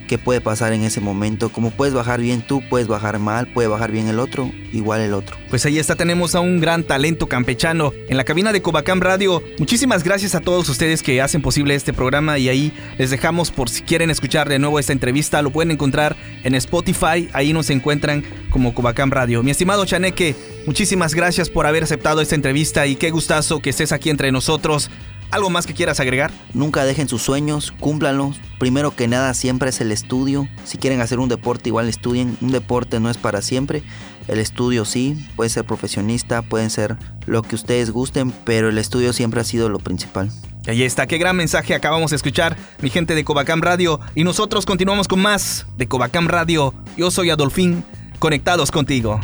qué 0.08 0.16
puede 0.16 0.40
pasar 0.40 0.72
en 0.72 0.82
ese 0.82 1.02
momento. 1.02 1.50
Como 1.50 1.72
puedes 1.72 1.92
bajar 1.92 2.18
bien 2.18 2.40
tú, 2.40 2.62
puedes 2.70 2.88
bajar 2.88 3.18
mal, 3.18 3.48
puede 3.48 3.68
bajar 3.68 3.92
bien 3.92 4.08
el 4.08 4.18
otro, 4.18 4.50
igual 4.72 5.02
el 5.02 5.12
otro. 5.12 5.36
Pues 5.50 5.66
ahí 5.66 5.78
está, 5.78 5.94
tenemos 5.94 6.34
a 6.34 6.40
un 6.40 6.58
gran 6.58 6.84
talento 6.84 7.26
campechano 7.26 7.92
en 8.08 8.16
la 8.16 8.24
cabina 8.24 8.50
de 8.50 8.62
Cobacam 8.62 8.98
Radio. 8.98 9.42
Muchísimas 9.58 10.04
gracias 10.04 10.34
a 10.34 10.40
todos 10.40 10.70
ustedes 10.70 11.02
que 11.02 11.20
hacen 11.20 11.42
posible 11.42 11.74
este 11.74 11.92
programa 11.92 12.38
y 12.38 12.48
ahí 12.48 12.72
les 12.96 13.10
dejamos 13.10 13.50
por 13.50 13.68
si 13.68 13.82
quieren 13.82 14.08
escuchar 14.08 14.48
de 14.48 14.58
nuevo 14.58 14.78
esta 14.78 14.94
entrevista, 14.94 15.42
lo 15.42 15.50
pueden 15.50 15.70
encontrar 15.70 16.16
en 16.44 16.54
Spotify, 16.54 17.28
ahí 17.34 17.52
nos 17.52 17.68
encuentran 17.68 18.24
como 18.48 18.72
Cobacam 18.72 19.10
Radio. 19.10 19.42
Mi 19.42 19.50
estimado 19.50 19.84
Chaneque, 19.84 20.34
muchísimas 20.64 21.12
gracias 21.14 21.50
por 21.50 21.66
haber 21.66 21.82
aceptado 21.82 22.22
esta 22.22 22.36
entrevista 22.36 22.86
y 22.86 22.96
qué 22.96 23.10
gustazo 23.10 23.60
que 23.60 23.68
estés 23.68 23.92
aquí 23.92 24.08
entre 24.08 24.32
nosotros. 24.32 24.90
¿Algo 25.34 25.50
más 25.50 25.66
que 25.66 25.74
quieras 25.74 25.98
agregar? 25.98 26.30
Nunca 26.52 26.84
dejen 26.84 27.08
sus 27.08 27.20
sueños, 27.20 27.72
cúmplanlos. 27.80 28.40
Primero 28.60 28.94
que 28.94 29.08
nada 29.08 29.34
siempre 29.34 29.70
es 29.70 29.80
el 29.80 29.90
estudio. 29.90 30.48
Si 30.62 30.78
quieren 30.78 31.00
hacer 31.00 31.18
un 31.18 31.28
deporte, 31.28 31.70
igual 31.70 31.88
estudien. 31.88 32.38
Un 32.40 32.52
deporte 32.52 33.00
no 33.00 33.10
es 33.10 33.16
para 33.16 33.42
siempre. 33.42 33.82
El 34.28 34.38
estudio 34.38 34.84
sí, 34.84 35.26
puede 35.34 35.50
ser 35.50 35.64
profesionista, 35.64 36.42
pueden 36.42 36.70
ser 36.70 36.96
lo 37.26 37.42
que 37.42 37.56
ustedes 37.56 37.90
gusten, 37.90 38.30
pero 38.44 38.68
el 38.68 38.78
estudio 38.78 39.12
siempre 39.12 39.40
ha 39.40 39.44
sido 39.44 39.68
lo 39.68 39.80
principal. 39.80 40.30
Y 40.68 40.70
ahí 40.70 40.82
está, 40.84 41.08
qué 41.08 41.18
gran 41.18 41.34
mensaje 41.34 41.74
acabamos 41.74 42.10
de 42.10 42.16
escuchar, 42.16 42.56
mi 42.80 42.90
gente 42.90 43.16
de 43.16 43.24
Cobacam 43.24 43.60
Radio. 43.60 43.98
Y 44.14 44.22
nosotros 44.22 44.64
continuamos 44.64 45.08
con 45.08 45.18
más 45.18 45.66
de 45.76 45.88
Cobacam 45.88 46.28
Radio. 46.28 46.74
Yo 46.96 47.10
soy 47.10 47.30
Adolfín, 47.30 47.82
conectados 48.20 48.70
contigo. 48.70 49.18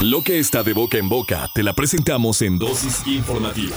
Lo 0.00 0.22
que 0.22 0.40
está 0.40 0.64
de 0.64 0.72
boca 0.72 0.98
en 0.98 1.08
boca, 1.08 1.48
te 1.54 1.62
la 1.62 1.74
presentamos 1.74 2.42
en 2.42 2.58
dosis 2.58 3.06
informativa. 3.06 3.76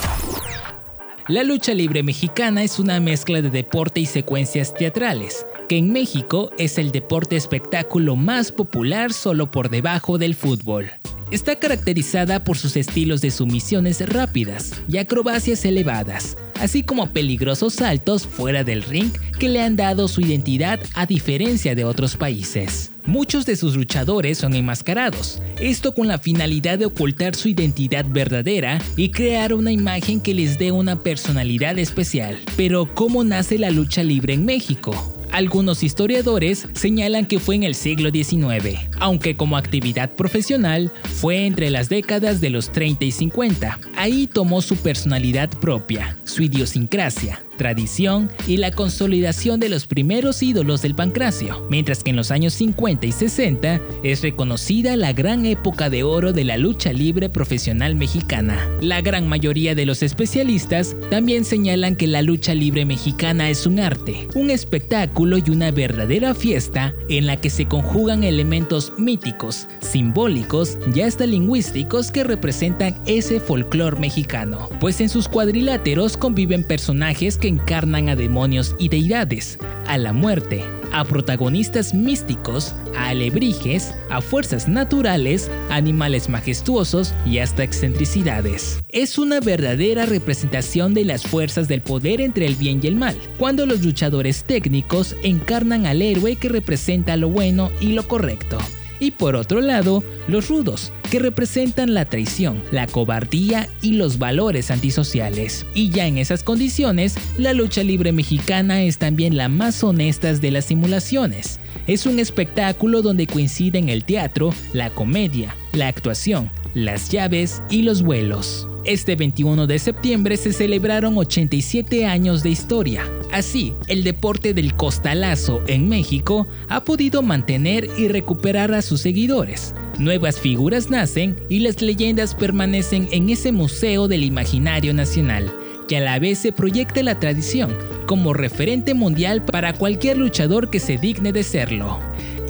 La 1.32 1.46
lucha 1.46 1.74
libre 1.74 2.04
mexicana 2.04 2.62
es 2.62 2.78
una 2.78 3.00
mezcla 3.00 3.42
de 3.42 3.50
deporte 3.50 4.02
y 4.02 4.06
secuencias 4.06 4.74
teatrales, 4.74 5.46
que 5.70 5.78
en 5.78 5.94
México 5.94 6.52
es 6.58 6.78
el 6.78 6.92
deporte 6.92 7.38
espectáculo 7.38 8.18
más 8.18 8.52
popular 8.52 9.14
solo 9.14 9.50
por 9.50 9.70
debajo 9.70 10.18
del 10.18 10.36
fútbol. 10.36 10.92
Está 11.32 11.56
caracterizada 11.56 12.44
por 12.44 12.58
sus 12.58 12.76
estilos 12.76 13.22
de 13.22 13.32
sumisiones 13.32 14.06
rápidas 14.10 14.74
y 14.90 14.98
acrobacias 14.98 15.64
elevadas, 15.64 16.36
así 16.60 16.84
como 16.84 17.14
peligrosos 17.14 17.76
saltos 17.76 18.28
fuera 18.28 18.66
del 18.66 18.84
ring 18.84 19.14
que 19.40 19.48
le 19.48 19.62
han 19.62 19.78
dado 19.78 20.10
su 20.10 20.20
identidad 20.20 20.82
a 20.96 21.06
diferencia 21.06 21.76
de 21.76 21.86
otros 21.86 22.18
países. 22.18 22.91
Muchos 23.06 23.46
de 23.46 23.56
sus 23.56 23.76
luchadores 23.76 24.38
son 24.38 24.54
enmascarados, 24.56 25.42
esto 25.60 25.94
con 25.94 26.08
la 26.08 26.20
finalidad 26.20 26.78
de 26.78 26.86
ocultar 26.86 27.36
su 27.36 27.50
identidad 27.50 28.06
verdadera 28.08 28.80
y 28.96 29.10
crear 29.10 29.54
una 29.54 29.72
imagen 29.72 30.22
que 30.22 30.34
les 30.34 30.60
dé 30.60 30.72
una 30.72 31.02
personalidad 31.02 31.80
especial. 31.80 32.40
Pero 32.56 32.88
¿cómo 32.94 33.24
nace 33.24 33.58
la 33.58 33.72
lucha 33.72 34.04
libre 34.04 34.34
en 34.34 34.46
México? 34.46 34.94
Algunos 35.32 35.82
historiadores 35.82 36.68
señalan 36.74 37.26
que 37.26 37.40
fue 37.40 37.56
en 37.56 37.64
el 37.64 37.74
siglo 37.74 38.12
XIX, 38.12 38.80
aunque 39.00 39.38
como 39.38 39.56
actividad 39.56 40.12
profesional 40.12 40.92
fue 41.04 41.46
entre 41.46 41.70
las 41.70 41.88
décadas 41.88 42.42
de 42.42 42.50
los 42.50 42.72
30 42.72 43.06
y 43.06 43.12
50. 43.12 43.80
Ahí 43.96 44.28
tomó 44.28 44.62
su 44.62 44.76
personalidad 44.76 45.50
propia, 45.50 46.18
su 46.26 46.44
idiosincrasia, 46.44 47.42
tradición 47.62 48.28
y 48.48 48.58
la 48.58 48.72
consolidación 48.72 49.60
de 49.60 49.70
los 49.70 49.86
primeros 49.86 50.42
ídolos 50.42 50.82
del 50.82 50.96
pancracio, 50.96 51.68
mientras 51.70 52.02
que 52.04 52.10
en 52.10 52.16
los 52.16 52.32
años 52.32 52.56
50 52.56 53.06
y 53.06 53.12
60 53.12 53.80
es 54.02 54.24
reconocida 54.24 54.98
la 54.98 55.14
gran 55.14 55.46
época 55.46 55.92
de 55.92 56.02
oro 56.02 56.34
de 56.34 56.44
la 56.44 56.58
lucha 56.58 56.92
libre 56.92 57.30
profesional 57.30 57.94
mexicana. 57.94 58.68
La 58.82 59.02
gran 59.02 59.28
mayoría 59.28 59.76
de 59.76 59.86
los 59.86 60.02
especialistas 60.02 60.96
también 61.12 61.46
señalan 61.46 61.96
que 61.96 62.08
la 62.08 62.24
lucha 62.24 62.56
libre 62.56 62.84
mexicana 62.84 63.52
es 63.52 63.68
un 63.68 63.80
arte, 63.80 64.28
un 64.34 64.50
espectáculo 64.50 65.38
y 65.38 65.52
una 65.52 65.70
verdadera 65.70 66.34
fiesta 66.34 66.96
en 67.10 67.28
la 67.28 67.38
que 67.38 67.52
se 67.52 67.68
conjugan 67.68 68.24
elementos 68.24 68.92
míticos, 68.98 69.68
simbólicos 69.82 70.80
y 70.96 71.02
hasta 71.02 71.28
lingüísticos 71.28 72.10
que 72.10 72.24
representan 72.24 73.00
ese 73.06 73.40
folclore 73.40 74.00
mexicano, 74.00 74.68
pues 74.80 75.00
en 75.00 75.10
sus 75.10 75.28
cuadriláteros 75.28 76.18
conviven 76.18 76.64
personajes 76.64 77.38
que 77.38 77.51
encarnan 77.52 78.10
a 78.10 78.16
demonios 78.16 78.76
y 78.80 78.90
deidades, 78.90 79.60
a 79.86 79.98
la 79.98 80.14
muerte, 80.14 80.64
a 80.92 81.06
protagonistas 81.06 81.94
místicos, 81.94 82.74
a 82.96 83.10
alebrijes, 83.10 83.94
a 84.10 84.22
fuerzas 84.22 84.68
naturales, 84.68 85.52
animales 85.70 86.30
majestuosos 86.30 87.14
y 87.26 87.40
hasta 87.40 87.64
excentricidades. 87.64 88.80
Es 88.90 89.18
una 89.18 89.40
verdadera 89.40 90.06
representación 90.06 90.94
de 90.94 91.06
las 91.06 91.24
fuerzas 91.24 91.68
del 91.68 91.82
poder 91.82 92.22
entre 92.22 92.46
el 92.46 92.56
bien 92.56 92.80
y 92.84 92.88
el 92.88 92.96
mal, 92.96 93.18
cuando 93.38 93.66
los 93.66 93.84
luchadores 93.84 94.44
técnicos 94.44 95.16
encarnan 95.24 95.86
al 95.86 96.02
héroe 96.02 96.36
que 96.36 96.50
representa 96.50 97.18
lo 97.18 97.30
bueno 97.30 97.70
y 97.80 97.94
lo 97.94 98.08
correcto 98.08 98.58
y 99.02 99.12
por 99.12 99.36
otro 99.36 99.60
lado, 99.60 100.04
los 100.30 100.48
rudos, 100.48 100.94
que 101.10 101.20
representan 101.20 101.94
la 101.94 102.06
traición, 102.06 102.64
la 102.72 102.88
cobardía 102.88 103.68
y 103.82 103.94
los 103.94 104.18
valores 104.18 104.72
antisociales. 104.72 105.66
Y 105.74 105.90
ya 105.90 106.08
en 106.08 106.18
esas 106.18 106.44
condiciones, 106.44 107.18
la 107.38 107.52
lucha 107.52 107.84
libre 107.84 108.14
mexicana 108.14 108.84
es 108.84 109.00
también 109.00 109.36
la 109.36 109.50
más 109.50 109.84
honesta 109.84 110.32
de 110.32 110.52
las 110.52 110.66
simulaciones. 110.66 111.60
Es 111.88 112.06
un 112.06 112.20
espectáculo 112.20 113.02
donde 113.02 113.28
coinciden 113.28 113.90
el 113.90 114.06
teatro, 114.06 114.54
la 114.72 114.92
comedia, 114.92 115.56
la 115.74 115.88
actuación, 115.88 116.50
las 116.76 117.10
llaves 117.10 117.64
y 117.70 117.82
los 117.82 118.04
vuelos. 118.04 118.71
Este 118.84 119.16
21 119.16 119.68
de 119.68 119.78
septiembre 119.78 120.38
se 120.38 120.54
celebraron 120.54 121.16
87 121.16 122.08
años 122.08 122.42
de 122.42 122.50
historia. 122.50 123.08
Así, 123.32 123.76
el 123.88 124.04
deporte 124.04 124.56
del 124.56 124.76
costalazo 124.76 125.62
en 125.68 125.88
México 125.88 126.48
ha 126.68 126.84
podido 126.84 127.22
mantener 127.22 127.88
y 127.96 128.08
recuperar 128.08 128.74
a 128.74 128.82
sus 128.82 129.02
seguidores. 129.02 129.76
Nuevas 130.00 130.40
figuras 130.40 130.90
nacen 130.90 131.36
y 131.48 131.60
las 131.60 131.80
leyendas 131.84 132.34
permanecen 132.34 133.08
en 133.12 133.30
ese 133.30 133.52
museo 133.52 134.08
del 134.08 134.24
imaginario 134.24 134.96
nacional, 134.96 135.54
que 135.88 135.98
a 135.98 136.02
la 136.02 136.18
vez 136.18 136.40
se 136.40 136.52
proyecta 136.52 137.04
la 137.04 137.20
tradición 137.20 137.78
como 138.08 138.34
referente 138.34 138.96
mundial 138.96 139.46
para 139.46 139.74
cualquier 139.74 140.18
luchador 140.18 140.72
que 140.72 140.80
se 140.80 140.98
digne 140.98 141.32
de 141.32 141.44
serlo. 141.44 142.00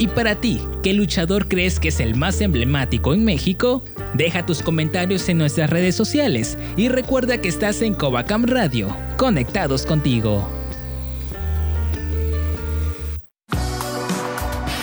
Y 0.01 0.07
para 0.07 0.33
ti, 0.33 0.59
¿qué 0.81 0.95
luchador 0.95 1.47
crees 1.47 1.79
que 1.79 1.89
es 1.89 1.99
el 1.99 2.15
más 2.15 2.41
emblemático 2.41 3.13
en 3.13 3.23
México? 3.23 3.83
Deja 4.15 4.43
tus 4.43 4.63
comentarios 4.63 5.29
en 5.29 5.37
nuestras 5.37 5.69
redes 5.69 5.93
sociales 5.93 6.57
y 6.75 6.89
recuerda 6.89 7.39
que 7.39 7.47
estás 7.47 7.83
en 7.83 7.93
Covacam 7.93 8.45
Radio, 8.45 8.97
conectados 9.15 9.85
contigo. 9.85 10.49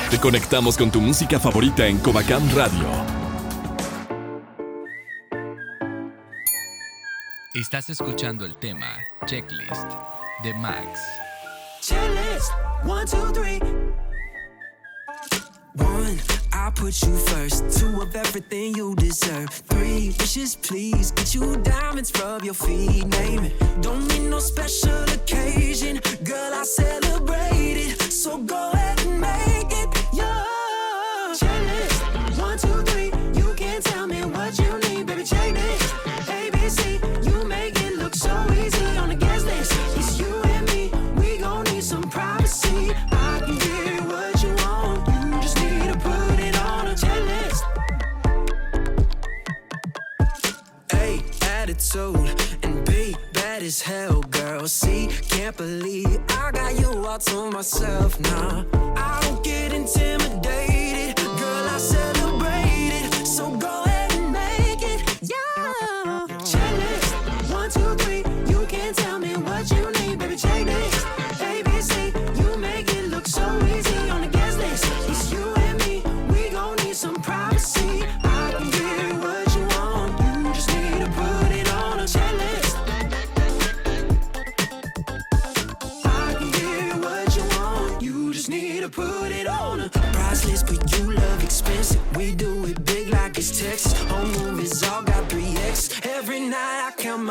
Te 0.08 0.20
conectamos 0.20 0.78
con 0.78 0.92
tu 0.92 1.00
música 1.00 1.40
favorita 1.40 1.88
en 1.88 1.98
Covacam 1.98 2.48
Radio. 2.54 2.86
Estás 7.54 7.90
escuchando 7.90 8.46
el 8.46 8.54
tema 8.54 8.86
Checklist 9.26 9.90
de 10.44 10.54
Max. 10.54 11.00
Checklist, 11.80 12.52
one, 12.86 13.04
two, 13.04 13.32
three. 13.32 13.58
One, 15.78 16.18
I 16.52 16.70
put 16.74 17.02
you 17.02 17.16
first. 17.16 17.78
Two 17.78 18.00
of 18.00 18.14
everything 18.14 18.74
you 18.74 18.94
deserve. 18.96 19.48
Three 19.48 20.14
wishes, 20.18 20.56
please. 20.56 21.10
Get 21.12 21.34
you 21.34 21.56
diamonds, 21.56 22.12
rub 22.20 22.44
your 22.44 22.54
feet, 22.54 23.06
name 23.06 23.44
it. 23.44 23.54
Don't 23.80 24.06
need 24.08 24.28
no 24.28 24.38
special 24.38 25.02
occasion. 25.04 26.00
Girl, 26.24 26.52
I 26.54 26.64
celebrate 26.64 27.76
it. 27.76 28.00
So 28.12 28.38
go 28.38 28.77
as 53.68 53.82
hell, 53.82 54.22
girl. 54.30 54.66
See, 54.66 55.08
can't 55.28 55.54
believe 55.54 56.18
I 56.30 56.50
got 56.52 56.80
you 56.80 57.06
all 57.06 57.18
to 57.18 57.50
myself 57.50 58.18
now. 58.18 58.64
I 58.96 59.20
don't 59.20 59.44
get 59.44 59.74
intimidated, 59.74 61.16
girl. 61.16 61.66
I 61.74 61.76
celebrate 61.76 62.92
it. 63.02 63.26
So 63.26 63.54
go 63.58 63.87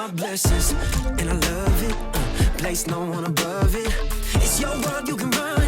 my 0.08 0.14
blessings, 0.14 0.72
and 1.20 1.30
I 1.30 1.34
love 1.34 1.84
it. 1.84 1.96
Uh, 2.16 2.58
place 2.58 2.88
no 2.88 3.00
one 3.00 3.26
above 3.26 3.76
it. 3.76 3.94
It's 4.36 4.60
your 4.60 4.72
world, 4.82 5.08
you 5.08 5.18
can 5.18 5.32
run 5.32 5.67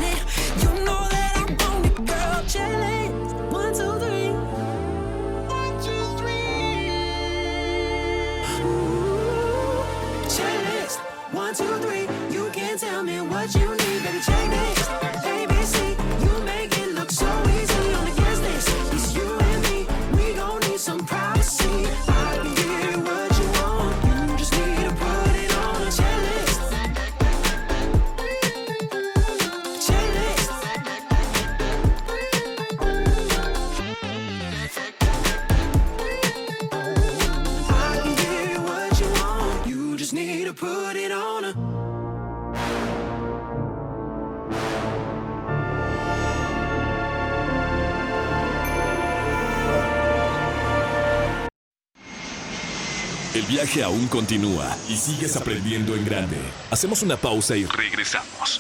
El 53.36 53.44
viaje 53.44 53.84
aún 53.84 54.08
continúa 54.08 54.76
y 54.90 54.96
sigues 54.96 55.36
aprendiendo 55.36 55.96
en 55.96 56.04
grande. 56.04 56.36
Hacemos 56.72 57.04
una 57.04 57.16
pausa 57.16 57.56
y 57.56 57.64
regresamos. 57.64 58.60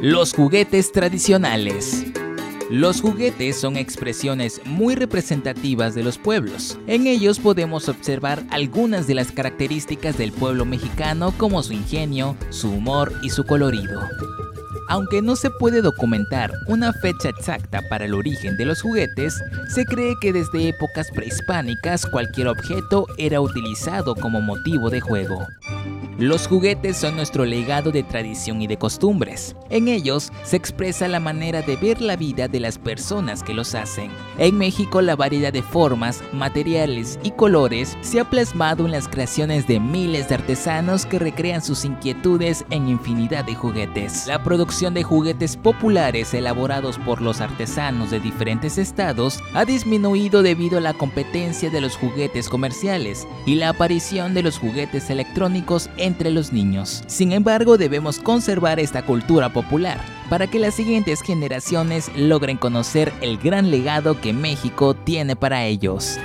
Los 0.00 0.32
juguetes 0.32 0.92
tradicionales. 0.92 2.06
Los 2.70 3.02
juguetes 3.02 3.60
son 3.60 3.76
expresiones 3.76 4.62
muy 4.64 4.94
representativas 4.94 5.94
de 5.94 6.04
los 6.04 6.16
pueblos. 6.16 6.78
En 6.86 7.06
ellos 7.06 7.38
podemos 7.38 7.90
observar 7.90 8.42
algunas 8.48 9.06
de 9.06 9.14
las 9.14 9.30
características 9.30 10.16
del 10.16 10.32
pueblo 10.32 10.64
mexicano 10.64 11.34
como 11.36 11.62
su 11.62 11.74
ingenio, 11.74 12.34
su 12.48 12.70
humor 12.70 13.12
y 13.22 13.28
su 13.28 13.44
colorido. 13.44 14.00
Aunque 14.88 15.20
no 15.20 15.34
se 15.36 15.50
puede 15.50 15.82
documentar 15.82 16.52
una 16.66 16.92
fecha 16.92 17.28
exacta 17.28 17.82
para 17.88 18.04
el 18.04 18.14
origen 18.14 18.56
de 18.56 18.66
los 18.66 18.82
juguetes, 18.82 19.42
se 19.68 19.84
cree 19.84 20.14
que 20.20 20.32
desde 20.32 20.68
épocas 20.68 21.10
prehispánicas 21.10 22.06
cualquier 22.06 22.48
objeto 22.48 23.06
era 23.18 23.40
utilizado 23.40 24.14
como 24.14 24.40
motivo 24.40 24.88
de 24.90 25.00
juego. 25.00 25.46
Los 26.18 26.48
juguetes 26.48 26.96
son 26.96 27.14
nuestro 27.14 27.44
legado 27.44 27.90
de 27.90 28.02
tradición 28.02 28.62
y 28.62 28.66
de 28.66 28.78
costumbres. 28.78 29.54
En 29.68 29.86
ellos 29.86 30.32
se 30.44 30.56
expresa 30.56 31.08
la 31.08 31.20
manera 31.20 31.60
de 31.60 31.76
ver 31.76 32.00
la 32.00 32.16
vida 32.16 32.48
de 32.48 32.58
las 32.58 32.78
personas 32.78 33.42
que 33.42 33.52
los 33.52 33.74
hacen. 33.74 34.10
En 34.38 34.56
México 34.56 35.02
la 35.02 35.14
variedad 35.14 35.52
de 35.52 35.60
formas, 35.60 36.22
materiales 36.32 37.18
y 37.22 37.32
colores 37.32 37.98
se 38.00 38.18
ha 38.18 38.30
plasmado 38.30 38.86
en 38.86 38.92
las 38.92 39.08
creaciones 39.08 39.66
de 39.66 39.78
miles 39.78 40.30
de 40.30 40.36
artesanos 40.36 41.04
que 41.04 41.18
recrean 41.18 41.62
sus 41.62 41.84
inquietudes 41.84 42.64
en 42.70 42.88
infinidad 42.88 43.44
de 43.44 43.54
juguetes. 43.54 44.26
La 44.26 44.42
producción 44.42 44.94
de 44.94 45.02
juguetes 45.02 45.58
populares 45.58 46.32
elaborados 46.32 46.96
por 46.98 47.20
los 47.20 47.42
artesanos 47.42 48.10
de 48.10 48.20
diferentes 48.20 48.78
estados 48.78 49.40
ha 49.52 49.66
disminuido 49.66 50.42
debido 50.42 50.78
a 50.78 50.80
la 50.80 50.94
competencia 50.94 51.68
de 51.68 51.82
los 51.82 51.94
juguetes 51.94 52.48
comerciales 52.48 53.28
y 53.44 53.56
la 53.56 53.68
aparición 53.68 54.32
de 54.32 54.42
los 54.42 54.58
juguetes 54.58 55.10
electrónicos 55.10 55.90
entre 56.06 56.30
los 56.30 56.52
niños. 56.52 57.02
Sin 57.06 57.32
embargo, 57.32 57.76
debemos 57.76 58.18
conservar 58.18 58.80
esta 58.80 59.04
cultura 59.04 59.52
popular 59.52 60.00
para 60.30 60.46
que 60.46 60.58
las 60.58 60.74
siguientes 60.74 61.20
generaciones 61.22 62.10
logren 62.16 62.56
conocer 62.56 63.12
el 63.20 63.38
gran 63.38 63.70
legado 63.70 64.20
que 64.20 64.32
México 64.32 64.94
tiene 64.94 65.36
para 65.36 65.64
ellos. 65.64 66.18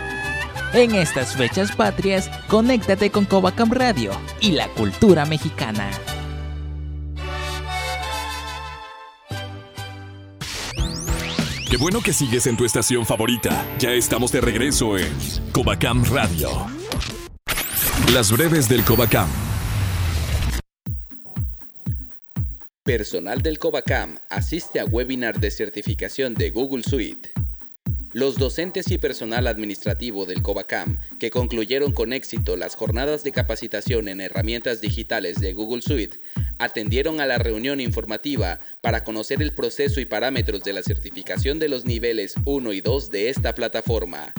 En 0.74 0.96
estas 0.96 1.36
fechas 1.36 1.76
patrias, 1.76 2.30
conéctate 2.48 3.10
con 3.10 3.26
Covacam 3.26 3.72
Radio 3.72 4.12
y 4.40 4.52
la 4.52 4.70
cultura 4.70 5.26
mexicana. 5.26 5.90
Qué 11.70 11.78
bueno 11.78 12.02
que 12.02 12.12
sigues 12.12 12.48
en 12.48 12.58
tu 12.58 12.66
estación 12.66 13.06
favorita. 13.06 13.66
Ya 13.80 13.92
estamos 13.92 14.32
de 14.34 14.42
regreso 14.42 14.98
en 14.98 15.08
Covacam 15.54 16.04
Radio. 16.04 16.50
Las 18.14 18.30
breves 18.30 18.68
del 18.68 18.84
Covacam. 18.84 19.51
Personal 22.84 23.44
del 23.44 23.60
Covacam 23.60 24.18
asiste 24.30 24.80
a 24.80 24.86
webinar 24.86 25.40
de 25.40 25.52
certificación 25.52 26.34
de 26.34 26.50
Google 26.50 26.82
Suite. 26.82 27.30
Los 28.12 28.40
docentes 28.40 28.90
y 28.90 28.98
personal 28.98 29.46
administrativo 29.46 30.26
del 30.26 30.42
Covacam, 30.42 30.98
que 31.20 31.30
concluyeron 31.30 31.92
con 31.92 32.12
éxito 32.12 32.58
las 32.58 32.74
jornadas 32.74 33.24
de 33.24 33.32
capacitación 33.32 34.08
en 34.08 34.20
herramientas 34.20 34.82
digitales 34.82 35.40
de 35.40 35.54
Google 35.54 35.84
Suite, 35.84 36.20
atendieron 36.58 37.22
a 37.22 37.28
la 37.28 37.38
reunión 37.38 37.80
informativa 37.80 38.60
para 38.82 39.04
conocer 39.04 39.44
el 39.44 39.54
proceso 39.54 40.00
y 40.00 40.06
parámetros 40.06 40.64
de 40.64 40.74
la 40.74 40.82
certificación 40.82 41.60
de 41.60 41.70
los 41.70 41.86
niveles 41.86 42.34
1 42.46 42.74
y 42.74 42.82
2 42.82 43.12
de 43.12 43.30
esta 43.30 43.54
plataforma. 43.54 44.34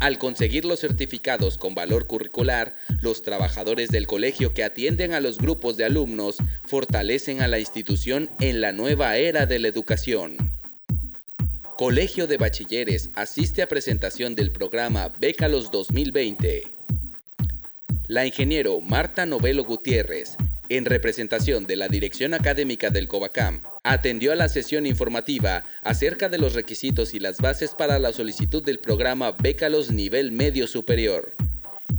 Al 0.00 0.18
conseguir 0.18 0.64
los 0.64 0.80
certificados 0.80 1.58
con 1.58 1.74
valor 1.74 2.06
curricular, 2.06 2.76
los 3.00 3.22
trabajadores 3.22 3.90
del 3.90 4.06
colegio 4.06 4.52
que 4.52 4.64
atienden 4.64 5.14
a 5.14 5.20
los 5.20 5.38
grupos 5.38 5.76
de 5.76 5.84
alumnos 5.84 6.36
fortalecen 6.64 7.42
a 7.42 7.48
la 7.48 7.58
institución 7.58 8.30
en 8.40 8.60
la 8.60 8.72
nueva 8.72 9.16
era 9.16 9.46
de 9.46 9.58
la 9.58 9.68
educación. 9.68 10.36
Colegio 11.76 12.26
de 12.26 12.36
Bachilleres 12.36 13.10
asiste 13.14 13.62
a 13.62 13.68
presentación 13.68 14.34
del 14.34 14.52
programa 14.52 15.10
Bécalos 15.18 15.70
2020. 15.70 16.72
La 18.06 18.26
ingeniero 18.26 18.80
Marta 18.80 19.26
Novelo 19.26 19.64
Gutiérrez, 19.64 20.36
en 20.76 20.84
representación 20.86 21.66
de 21.66 21.76
la 21.76 21.88
Dirección 21.88 22.34
Académica 22.34 22.90
del 22.90 23.08
Covacam, 23.08 23.62
atendió 23.82 24.32
a 24.32 24.36
la 24.36 24.48
sesión 24.48 24.86
informativa 24.86 25.64
acerca 25.82 26.28
de 26.28 26.38
los 26.38 26.54
requisitos 26.54 27.14
y 27.14 27.20
las 27.20 27.38
bases 27.38 27.74
para 27.74 27.98
la 27.98 28.12
solicitud 28.12 28.64
del 28.64 28.78
programa 28.78 29.32
Bécalos 29.32 29.90
Nivel 29.90 30.30
Medio 30.32 30.66
Superior. 30.66 31.34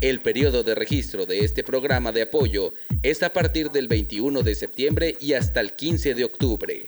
El 0.02 0.22
periodo 0.22 0.64
de 0.64 0.76
registro 0.76 1.26
de 1.26 1.40
este 1.40 1.64
programa 1.64 2.12
de 2.12 2.24
apoyo 2.24 2.74
es 3.02 3.24
a 3.24 3.32
partir 3.32 3.72
del 3.72 3.88
21 3.88 4.44
de 4.44 4.56
septiembre 4.56 5.16
y 5.22 5.32
hasta 5.34 5.62
el 5.62 5.76
15 5.76 6.14
de 6.14 6.26
octubre. 6.26 6.86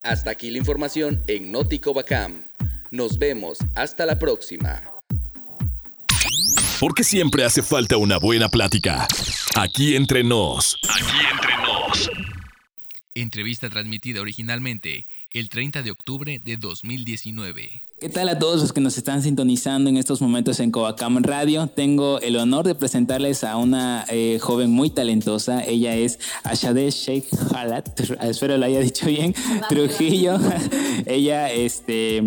Hasta 0.03 0.31
aquí 0.31 0.51
la 0.51 0.57
información 0.57 1.23
en 1.27 1.49
Noticovacam. 1.51 2.54
Nos 2.91 3.17
vemos 3.17 3.57
hasta 3.75 4.05
la 4.05 4.19
próxima. 4.19 4.81
Porque 6.79 7.03
siempre 7.03 7.43
hace 7.43 7.63
falta 7.63 7.97
una 7.97 8.17
buena 8.17 8.49
plática. 8.49 9.07
Aquí 9.55 9.95
entre 9.95 10.23
nos. 10.23 10.77
Aquí 10.89 11.17
entre 11.31 11.57
nos. 11.57 12.11
Entrevista 13.15 13.69
transmitida 13.69 14.21
originalmente 14.21 15.05
el 15.35 15.49
30 15.49 15.83
de 15.83 15.91
octubre 15.91 16.39
de 16.41 16.55
2019. 16.55 17.81
¿Qué 17.99 18.09
tal 18.09 18.27
a 18.27 18.37
todos 18.37 18.61
los 18.61 18.71
que 18.71 18.81
nos 18.81 18.97
están 18.97 19.23
sintonizando 19.23 19.89
en 19.89 19.97
estos 19.97 20.21
momentos 20.21 20.59
en 20.59 20.69
Covacam 20.69 21.23
Radio? 21.23 21.67
Tengo 21.67 22.19
el 22.19 22.35
honor 22.35 22.65
de 22.65 22.75
presentarles 22.75 23.43
a 23.43 23.57
una 23.57 24.05
eh, 24.09 24.37
joven 24.41 24.69
muy 24.69 24.89
talentosa. 24.89 25.63
Ella 25.63 25.95
es 25.95 26.19
Ashade 26.43 26.91
Sheikh 26.91 27.25
Halat, 27.53 27.99
espero 28.21 28.57
lo 28.57 28.65
haya 28.65 28.79
dicho 28.79 29.07
bien, 29.07 29.33
Trujillo. 29.69 30.37
Ella 31.05 31.51
este, 31.51 32.23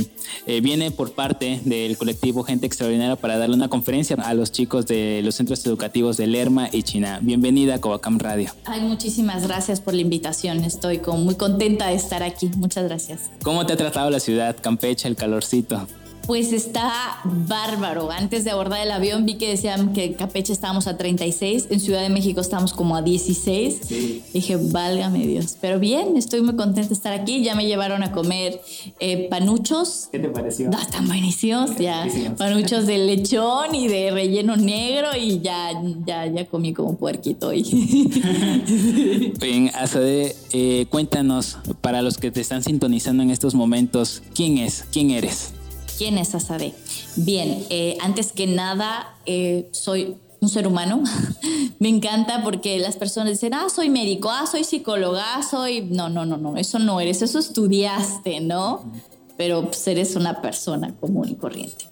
eh, 0.46 0.60
viene 0.62 0.90
por 0.90 1.12
parte 1.12 1.60
del 1.64 1.96
colectivo 1.96 2.44
Gente 2.44 2.66
Extraordinaria 2.66 3.16
para 3.16 3.38
darle 3.38 3.54
una 3.54 3.68
conferencia 3.68 4.16
a 4.16 4.34
los 4.34 4.52
chicos 4.52 4.86
de 4.86 5.20
los 5.22 5.34
centros 5.34 5.64
educativos 5.66 6.16
de 6.16 6.26
Lerma 6.26 6.68
y 6.72 6.82
China. 6.82 7.20
Bienvenida 7.22 7.76
a 7.76 7.80
Covacam 7.80 8.18
Radio. 8.18 8.52
Ay, 8.64 8.80
muchísimas 8.80 9.46
gracias 9.46 9.80
por 9.80 9.94
la 9.94 10.00
invitación. 10.00 10.64
Estoy 10.64 10.98
como 10.98 11.18
muy 11.18 11.36
contenta 11.36 11.88
de 11.88 11.94
estar 11.94 12.22
aquí. 12.22 12.50
Muchas 12.56 12.84
gracias. 12.84 12.97
¿Cómo 13.42 13.66
te 13.66 13.72
ha 13.72 13.76
tratado 13.76 14.10
la 14.10 14.20
ciudad, 14.20 14.56
Campeche, 14.60 15.08
el 15.08 15.16
calorcito? 15.16 15.86
Pues 16.28 16.52
está 16.52 17.20
bárbaro. 17.24 18.10
Antes 18.10 18.44
de 18.44 18.50
abordar 18.50 18.82
el 18.82 18.90
avión 18.90 19.24
vi 19.24 19.36
que 19.36 19.48
decían 19.48 19.94
que 19.94 20.04
en 20.04 20.12
Campeche 20.12 20.52
estábamos 20.52 20.86
a 20.86 20.98
36, 20.98 21.68
en 21.70 21.80
Ciudad 21.80 22.02
de 22.02 22.10
México 22.10 22.42
estamos 22.42 22.74
como 22.74 22.96
a 22.96 23.00
16. 23.00 24.30
Dije, 24.34 24.58
válgame 24.60 25.26
Dios. 25.26 25.56
Pero 25.58 25.80
bien, 25.80 26.18
estoy 26.18 26.42
muy 26.42 26.54
contenta 26.54 26.88
de 26.88 26.94
estar 26.94 27.14
aquí. 27.14 27.42
Ya 27.42 27.54
me 27.54 27.64
llevaron 27.64 28.02
a 28.02 28.12
comer 28.12 28.60
eh, 29.00 29.26
panuchos. 29.30 30.10
¿Qué 30.12 30.18
te 30.18 30.28
pareció? 30.28 30.68
Ah, 30.74 30.82
están 30.82 31.08
buenísimos, 31.08 31.76
ya. 31.78 32.06
Panuchos 32.36 32.84
de 32.86 32.98
lechón 32.98 33.74
y 33.74 33.88
de 33.88 34.10
relleno 34.10 34.54
negro 34.56 35.08
y 35.18 35.40
ya, 35.40 35.70
ya, 36.04 36.26
ya 36.26 36.44
comí 36.44 36.74
como 36.74 36.98
puerquito 36.98 37.48
hoy. 37.48 37.62
Bien, 39.40 39.70
Azade, 39.72 40.36
eh, 40.52 40.84
cuéntanos, 40.90 41.56
para 41.80 42.02
los 42.02 42.18
que 42.18 42.30
te 42.30 42.42
están 42.42 42.62
sintonizando 42.62 43.22
en 43.22 43.30
estos 43.30 43.54
momentos, 43.54 44.22
¿quién 44.34 44.58
es? 44.58 44.84
¿Quién 44.92 45.10
eres? 45.10 45.54
¿Quién 45.98 46.16
es 46.16 46.32
Azadeh? 46.32 46.74
Bien, 47.16 47.66
eh, 47.70 47.98
antes 48.00 48.30
que 48.30 48.46
nada, 48.46 49.16
eh, 49.26 49.68
soy 49.72 50.14
un 50.40 50.48
ser 50.48 50.68
humano. 50.68 51.02
Me 51.80 51.88
encanta 51.88 52.44
porque 52.44 52.78
las 52.78 52.96
personas 52.96 53.30
dicen, 53.30 53.52
ah, 53.52 53.66
soy 53.68 53.90
médico, 53.90 54.30
ah, 54.30 54.46
soy 54.46 54.62
psicóloga, 54.62 55.34
ah, 55.34 55.42
soy... 55.42 55.82
No, 55.82 56.08
no, 56.08 56.24
no, 56.24 56.36
no, 56.36 56.56
eso 56.56 56.78
no 56.78 57.00
eres, 57.00 57.22
eso 57.22 57.40
estudiaste, 57.40 58.38
¿no? 58.40 58.92
Pero 59.36 59.64
pues, 59.66 59.88
eres 59.88 60.14
una 60.14 60.40
persona 60.40 60.94
común 61.00 61.30
y 61.30 61.34
corriente. 61.34 61.84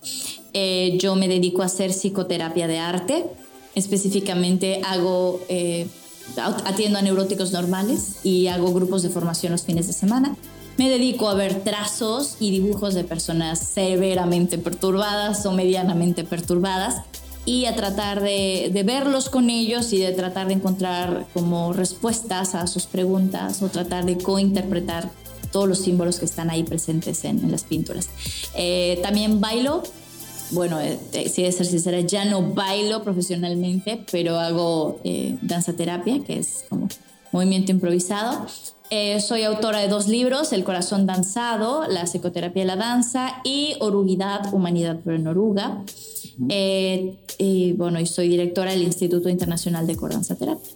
Eh, 0.53 0.97
yo 1.01 1.17
me 1.17 1.27
dedico 1.27 1.63
a 1.63 1.67
hacer 1.67 1.91
psicoterapia 1.91 2.69
de 2.69 2.79
arte. 2.79 3.25
Específicamente 3.75 4.83
hago, 4.87 5.41
atiendo 6.65 7.01
a 7.01 7.03
neuróticos 7.03 7.51
normales 7.51 8.19
y 8.23 8.47
hago 8.47 8.73
grupos 8.73 9.03
de 9.03 9.11
formación 9.11 9.51
los 9.51 9.65
fines 9.65 9.89
de 9.89 9.93
semana. 9.93 10.37
Me 10.79 10.91
dedico 10.91 11.29
a 11.29 11.35
ver 11.35 11.63
trazos 11.65 12.37
y 12.39 12.51
dibujos 12.51 12.95
de 12.95 13.05
personas 13.05 13.61
severamente 13.61 14.59
perturbadas 14.59 15.47
o 15.47 15.53
medianamente 15.53 16.25
perturbadas 16.25 17.03
y 17.47 17.67
a 17.67 17.77
tratar 17.77 18.21
de, 18.21 18.83
verlos 18.85 19.31
con 19.31 19.49
ellos 19.49 19.93
y 19.93 19.99
de 19.99 20.13
tratar 20.13 20.49
de 20.49 20.55
encontrar 20.55 21.27
como 21.33 21.73
respuestas 21.73 22.55
a 22.55 22.67
sus 22.67 22.87
preguntas 22.87 23.63
o 23.63 23.69
tratar 23.69 24.05
de 24.05 24.19
cointerpretar 24.19 25.11
todos 25.53 25.69
los 25.69 25.79
símbolos 25.79 26.19
que 26.19 26.25
están 26.25 26.51
ahí 26.51 26.65
presentes 26.65 27.25
en, 27.25 27.51
las 27.51 27.63
pinturas. 27.63 28.11
Eh, 28.57 28.99
también 29.03 29.41
bailo, 29.41 29.83
bueno, 30.51 30.81
eh, 30.81 30.99
si 31.33 31.45
de 31.45 31.53
ser 31.53 31.67
sincera, 31.67 32.01
ya 32.01 32.25
no 32.25 32.43
bailo 32.53 33.03
profesionalmente, 33.03 34.05
pero 34.11 34.39
hago 34.39 35.01
eh, 35.05 35.39
danza 35.41 35.73
terapia, 35.73 36.23
que 36.25 36.41
es 36.41 36.65
como 36.69 36.89
movimiento 37.33 37.71
improvisado. 37.71 38.47
Eh, 38.91 39.21
soy 39.21 39.43
autora 39.43 39.81
de 39.81 39.89
dos 39.89 40.07
libros, 40.07 40.53
El 40.53 40.63
corazón 40.63 41.07
danzado, 41.07 41.87
La 41.89 42.05
psicoterapia 42.05 42.63
de 42.63 42.67
la 42.67 42.77
danza 42.77 43.41
y 43.43 43.75
Oruguidad, 43.81 44.53
Humanidad 44.55 45.01
pero 45.05 45.17
en 45.17 45.27
Oruga. 45.27 45.83
Eh, 46.49 47.17
y 47.39 47.73
bueno, 47.73 47.99
y 47.99 48.07
soy 48.07 48.29
directora 48.29 48.73
del 48.73 48.83
Instituto 48.83 49.29
Internacional 49.29 49.87
de 49.87 49.97
Terapia. 49.97 50.71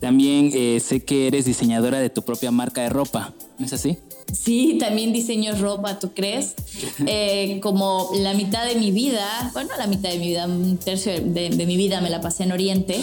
También 0.00 0.50
eh, 0.52 0.80
sé 0.80 1.04
que 1.04 1.28
eres 1.28 1.46
diseñadora 1.46 1.98
de 2.00 2.10
tu 2.10 2.22
propia 2.22 2.50
marca 2.50 2.82
de 2.82 2.90
ropa, 2.90 3.32
¿no 3.58 3.64
es 3.64 3.72
así? 3.72 3.96
Sí, 4.30 4.76
también 4.78 5.12
diseño 5.12 5.54
ropa, 5.58 5.98
¿tú 5.98 6.10
crees? 6.12 6.54
como 7.62 8.10
la 8.16 8.34
mitad 8.34 8.66
de 8.66 8.74
mi 8.74 8.90
vida, 8.90 9.50
bueno, 9.54 9.70
la 9.78 9.86
mitad 9.86 10.10
de 10.10 10.18
mi 10.18 10.28
vida, 10.28 10.46
un 10.46 10.76
tercio 10.76 11.12
de 11.12 11.50
mi 11.50 11.76
vida 11.76 12.00
me 12.02 12.10
la 12.10 12.20
pasé 12.20 12.42
en 12.42 12.52
Oriente 12.52 13.00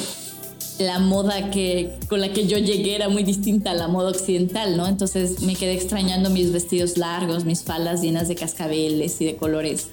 la 0.79 0.99
moda 0.99 1.51
que, 1.51 1.97
con 2.09 2.21
la 2.21 2.33
que 2.33 2.47
yo 2.47 2.57
llegué 2.57 2.95
era 2.95 3.09
muy 3.09 3.23
distinta 3.23 3.71
a 3.71 3.73
la 3.73 3.87
moda 3.87 4.09
occidental, 4.09 4.77
¿no? 4.77 4.87
Entonces 4.87 5.41
me 5.41 5.55
quedé 5.55 5.73
extrañando 5.73 6.29
mis 6.29 6.51
vestidos 6.51 6.97
largos, 6.97 7.45
mis 7.45 7.63
faldas 7.63 8.01
llenas 8.01 8.27
de 8.27 8.35
cascabeles 8.35 9.21
y 9.21 9.25
de 9.25 9.35
colores 9.35 9.87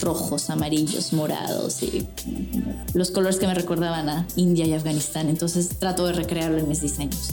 rojos, 0.00 0.48
amarillos, 0.48 1.12
morados 1.12 1.82
y 1.82 2.06
los 2.94 3.10
colores 3.10 3.38
que 3.38 3.46
me 3.46 3.54
recordaban 3.54 4.08
a 4.08 4.26
India 4.36 4.66
y 4.66 4.72
Afganistán. 4.72 5.28
Entonces 5.28 5.68
trato 5.78 6.06
de 6.06 6.12
recrearlo 6.14 6.58
en 6.58 6.68
mis 6.68 6.80
diseños. 6.80 7.32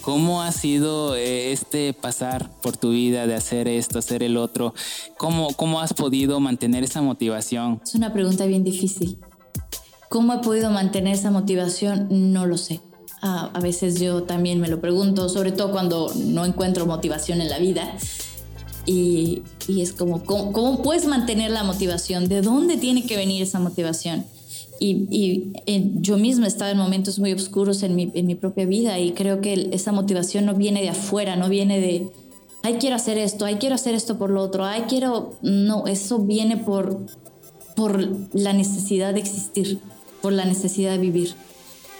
¿Cómo 0.00 0.42
ha 0.42 0.50
sido 0.50 1.14
eh, 1.14 1.52
este 1.52 1.92
pasar 1.92 2.50
por 2.60 2.76
tu 2.76 2.90
vida 2.90 3.28
de 3.28 3.34
hacer 3.34 3.68
esto, 3.68 4.00
hacer 4.00 4.24
el 4.24 4.36
otro? 4.36 4.74
¿Cómo, 5.16 5.52
cómo 5.54 5.80
has 5.80 5.94
podido 5.94 6.40
mantener 6.40 6.82
esa 6.82 7.02
motivación? 7.02 7.80
Es 7.84 7.94
una 7.94 8.12
pregunta 8.12 8.46
bien 8.46 8.64
difícil 8.64 9.16
¿Cómo 10.12 10.34
he 10.34 10.38
podido 10.40 10.70
mantener 10.70 11.14
esa 11.14 11.30
motivación? 11.30 12.06
No 12.10 12.44
lo 12.44 12.58
sé. 12.58 12.82
a 13.22 13.58
veces 13.62 13.98
yo 13.98 14.24
también 14.24 14.60
me 14.60 14.68
lo 14.68 14.78
pregunto, 14.78 15.30
sobre 15.30 15.52
todo 15.52 15.72
cuando 15.72 16.12
no 16.14 16.44
encuentro 16.44 16.84
motivación 16.84 17.40
en 17.40 17.48
la 17.48 17.58
vida. 17.58 17.96
Y, 18.84 19.42
es 19.66 19.94
como, 19.94 20.22
¿cómo, 20.22 20.82
puedes 20.82 21.06
mantener 21.06 21.50
la 21.50 21.62
motivación? 21.62 22.28
¿De 22.28 22.42
dónde 22.42 22.76
tiene 22.76 23.06
que 23.06 23.16
venir 23.16 23.42
esa 23.42 23.58
motivación? 23.58 24.26
Y, 24.78 25.50
eh, 25.64 25.90
yo 25.94 26.18
misma 26.18 26.44
he 26.44 26.48
estado 26.48 26.72
en 26.72 26.76
momentos 26.76 27.18
muy 27.18 27.32
oscuros 27.32 27.82
en 27.82 27.96
mi, 27.96 28.12
en 28.12 28.26
mi 28.26 28.34
propia 28.34 28.66
vida 28.66 28.98
y 28.98 29.12
creo 29.12 29.40
que 29.40 29.70
esa 29.72 29.92
motivación 29.92 30.44
no 30.44 30.54
viene 30.54 30.82
de 30.82 30.90
afuera, 30.90 31.36
no 31.36 31.48
viene 31.48 31.80
de, 31.80 32.10
ay, 32.62 32.74
quiero 32.74 32.96
hacer 32.96 33.16
esto, 33.16 33.46
ay, 33.46 33.54
quiero 33.54 33.76
hacer 33.76 33.94
esto 33.94 34.18
por 34.18 34.28
lo 34.28 34.42
otro, 34.42 34.66
ay, 34.66 34.82
quiero... 34.90 35.36
No, 35.40 35.86
eso 35.86 36.18
viene 36.18 36.58
por, 36.58 36.98
por 37.74 38.06
la 38.34 38.52
necesidad 38.52 39.14
de 39.14 39.20
existir 39.20 39.80
por 40.22 40.32
la 40.32 40.44
necesidad 40.46 40.92
de 40.92 40.98
vivir. 40.98 41.34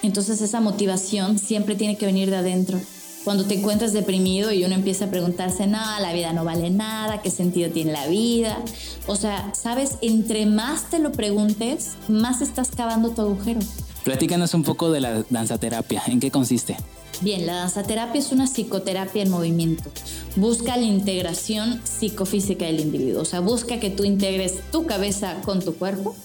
Entonces 0.03 0.41
esa 0.41 0.61
motivación 0.61 1.39
siempre 1.39 1.75
tiene 1.75 1.97
que 1.97 2.07
venir 2.07 2.31
de 2.31 2.37
adentro. 2.37 2.81
Cuando 3.25 3.45
te 3.45 3.55
encuentras 3.55 3.93
deprimido 3.93 4.51
y 4.53 4.65
uno 4.65 4.75
empieza 4.75 5.05
a 5.05 5.11
preguntarse, 5.11 5.69
no, 5.69 5.79
la 6.01 6.13
vida 6.13 6.33
no 6.33 6.45
vale 6.45 6.71
nada, 6.71 7.23
¿qué 7.23 7.31
sentido 7.31 7.71
tiene 7.71 7.93
la 7.93 8.09
vida? 8.09 8.59
O 9.07 9.15
sea, 9.15 9.53
sabes, 9.55 9.99
entre 10.01 10.47
más 10.47 10.91
te 10.91 10.99
lo 10.99 11.13
preguntes, 11.13 11.93
más 12.09 12.41
estás 12.41 12.71
cavando 12.71 13.11
tu 13.11 13.23
agujero. 13.23 13.61
Platícanos 14.03 14.55
un 14.55 14.65
poco 14.65 14.91
de 14.91 15.01
la 15.01 15.25
danzaterapia, 15.31 16.03
¿en 16.09 16.19
qué 16.19 16.33
consiste? 16.33 16.77
Bien, 17.21 17.47
la 17.47 17.55
danzaterapia 17.55 18.19
es 18.19 18.33
una 18.33 18.49
psicoterapia 18.49 19.23
en 19.23 19.31
movimiento. 19.31 19.89
Busca 20.35 20.77
la 20.77 20.83
integración 20.83 21.81
psicofísica 21.85 22.65
del 22.65 22.81
individuo, 22.81 23.23
o 23.23 23.25
sea, 23.25 23.39
busca 23.39 23.79
que 23.79 23.91
tú 23.91 24.03
integres 24.03 24.55
tu 24.73 24.87
cabeza 24.87 25.41
con 25.45 25.63
tu 25.63 25.77
cuerpo, 25.77 26.17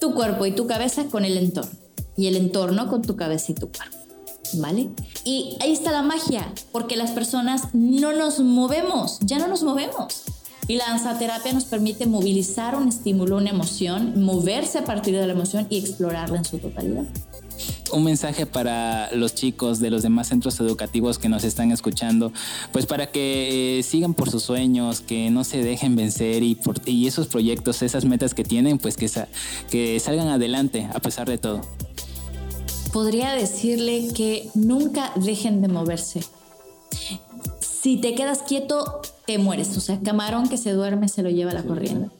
tu 0.00 0.14
cuerpo 0.14 0.46
y 0.46 0.52
tu 0.52 0.66
cabeza 0.66 1.04
con 1.06 1.24
el 1.24 1.36
entorno 1.36 1.70
y 2.16 2.26
el 2.26 2.36
entorno 2.36 2.88
con 2.88 3.02
tu 3.02 3.16
cabeza 3.16 3.52
y 3.52 3.54
tu 3.54 3.70
cuerpo. 3.70 3.96
¿Vale? 4.54 4.88
Y 5.24 5.56
ahí 5.60 5.72
está 5.72 5.92
la 5.92 6.02
magia, 6.02 6.52
porque 6.72 6.96
las 6.96 7.10
personas 7.10 7.74
no 7.74 8.14
nos 8.14 8.40
movemos, 8.40 9.18
ya 9.20 9.38
no 9.38 9.46
nos 9.46 9.62
movemos. 9.62 10.22
Y 10.66 10.76
la 10.76 10.86
danzaterapia 10.86 11.52
nos 11.52 11.64
permite 11.64 12.06
movilizar 12.06 12.74
un 12.74 12.88
estímulo, 12.88 13.36
una 13.36 13.50
emoción, 13.50 14.24
moverse 14.24 14.78
a 14.78 14.84
partir 14.84 15.14
de 15.14 15.26
la 15.26 15.32
emoción 15.34 15.66
y 15.70 15.78
explorarla 15.78 16.38
en 16.38 16.44
su 16.44 16.58
totalidad 16.58 17.04
un 17.92 18.04
mensaje 18.04 18.46
para 18.46 19.10
los 19.12 19.34
chicos 19.34 19.80
de 19.80 19.90
los 19.90 20.02
demás 20.02 20.28
centros 20.28 20.58
educativos 20.60 21.18
que 21.18 21.28
nos 21.28 21.44
están 21.44 21.72
escuchando, 21.72 22.32
pues 22.72 22.86
para 22.86 23.10
que 23.10 23.78
eh, 23.78 23.82
sigan 23.82 24.14
por 24.14 24.30
sus 24.30 24.42
sueños, 24.42 25.00
que 25.00 25.30
no 25.30 25.44
se 25.44 25.62
dejen 25.62 25.96
vencer 25.96 26.42
y, 26.42 26.54
por, 26.54 26.80
y 26.86 27.06
esos 27.06 27.26
proyectos, 27.26 27.82
esas 27.82 28.04
metas 28.04 28.34
que 28.34 28.44
tienen, 28.44 28.78
pues 28.78 28.96
que, 28.96 29.10
que 29.70 30.00
salgan 30.00 30.28
adelante 30.28 30.88
a 30.92 31.00
pesar 31.00 31.28
de 31.28 31.38
todo. 31.38 31.62
Podría 32.92 33.32
decirle 33.32 34.08
que 34.14 34.48
nunca 34.54 35.12
dejen 35.16 35.60
de 35.60 35.68
moverse. 35.68 36.20
Si 37.60 37.98
te 37.98 38.14
quedas 38.14 38.42
quieto, 38.42 39.02
te 39.26 39.38
mueres. 39.38 39.76
O 39.76 39.80
sea, 39.80 40.00
camarón 40.00 40.48
que 40.48 40.56
se 40.56 40.72
duerme 40.72 41.08
se 41.08 41.22
lo 41.22 41.30
lleva 41.30 41.52
la 41.52 41.62
corriente. 41.62 42.17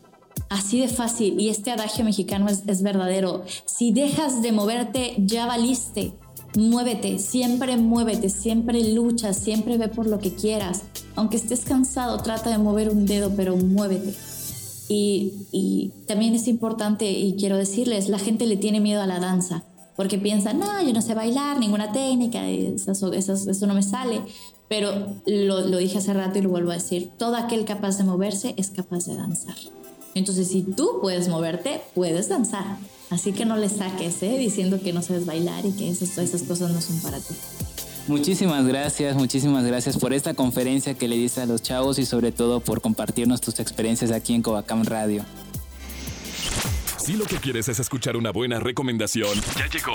Así 0.49 0.81
de 0.81 0.89
fácil. 0.89 1.39
Y 1.39 1.51
este 1.51 1.71
adagio 1.71 2.05
mexicano 2.05 2.47
es, 2.49 2.83
verdadero. 2.83 3.45
Si 3.67 3.93
dejas 3.93 4.43
de 4.43 4.53
moverte, 4.53 5.15
ya 5.19 5.47
valiste. 5.47 6.15
Muévete, 6.57 7.19
siempre 7.19 7.77
muévete, 7.77 8.31
siempre 8.31 8.95
lucha, 8.95 9.35
siempre 9.35 9.77
ve 9.77 9.89
por 9.89 10.07
lo 10.07 10.19
que 10.19 10.35
quieras. 10.35 10.85
Aunque 11.15 11.37
estés 11.37 11.65
cansado, 11.67 12.23
trata 12.23 12.51
de 12.51 12.59
mover 12.59 12.89
un 12.89 13.05
dedo, 13.05 13.31
pero 13.37 13.57
muévete. 13.57 14.15
Y, 14.89 15.93
también 16.07 16.35
es 16.35 16.49
importante, 16.49 17.11
y 17.11 17.35
quiero 17.35 17.59
decirles, 17.59 18.09
la 18.09 18.19
gente 18.19 18.47
le 18.47 18.57
tiene 18.57 18.81
miedo 18.81 19.03
a 19.03 19.07
la 19.07 19.21
danza, 19.21 19.65
porque 19.97 20.17
piensa, 20.17 20.55
no, 20.55 20.83
yo 20.83 20.95
no 20.95 21.03
sé 21.03 21.13
bailar, 21.13 21.59
ninguna 21.59 21.93
técnica, 21.93 22.49
eso, 22.49 23.13
eso, 23.13 23.67
no 23.67 23.75
me 23.75 23.83
sale. 23.83 24.23
Pero 24.67 25.21
lo, 25.27 25.61
lo 25.67 25.77
dije 25.77 25.99
hace 25.99 26.15
rato 26.15 26.39
y 26.39 26.43
lo 26.43 26.49
vuelvo 26.49 26.71
a 26.71 26.75
decir, 26.75 27.11
todo 27.19 27.37
aquel 27.37 27.67
capaz 27.67 27.99
de 27.99 28.05
moverse 28.05 28.55
es 28.57 28.71
capaz 28.71 29.05
de 29.05 29.17
danzar. 29.17 29.57
Entonces, 30.19 30.49
si 30.49 30.63
tú 30.63 30.99
puedes 31.01 31.29
moverte, 31.29 31.81
puedes 31.95 32.29
danzar. 32.29 32.77
Así 33.11 33.33
que 33.33 33.45
no 33.45 33.57
le 33.57 33.69
saques, 33.69 34.23
¿eh? 34.23 34.37
Diciendo 34.39 34.81
que 34.81 34.93
no 34.93 35.01
sabes 35.01 35.25
bailar 35.25 35.65
y 35.65 35.73
que 35.73 35.89
esas, 35.89 36.19
esas 36.19 36.43
cosas 36.43 36.73
no 36.73 36.81
son 36.81 36.99
para 37.01 37.19
ti. 37.19 37.35
Muchísimas 38.09 38.67
gracias, 38.67 39.17
muchísimas 39.17 39.65
gracias 39.65 39.99
por 39.99 40.13
esta 40.15 40.35
conferencia 40.35 40.95
que 40.95 41.09
le 41.09 41.17
diste 41.17 41.43
a 41.43 41.47
los 41.47 41.63
chavos 41.63 41.99
y 41.99 42.07
sobre 42.07 42.33
todo 42.33 42.61
por 42.61 42.81
compartirnos 42.81 43.41
tus 43.41 43.61
experiencias 43.61 44.11
aquí 44.11 44.35
en 44.35 44.43
Covacam 44.43 44.85
Radio. 44.85 45.25
Si 46.97 47.15
lo 47.15 47.25
que 47.25 47.37
quieres 47.37 47.69
es 47.69 47.79
escuchar 47.79 48.17
una 48.17 48.33
buena 48.33 48.61
recomendación, 48.61 49.39
ya 49.57 49.69
llegó 49.69 49.93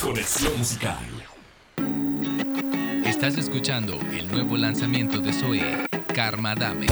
Conexión 0.00 0.56
Musical. 0.58 0.98
Estás 3.04 3.36
escuchando 3.36 3.98
el 4.12 4.28
nuevo 4.28 4.56
lanzamiento 4.56 5.20
de 5.20 5.32
Zoe, 5.32 5.62
Karma 6.14 6.54
Dame. 6.54 6.86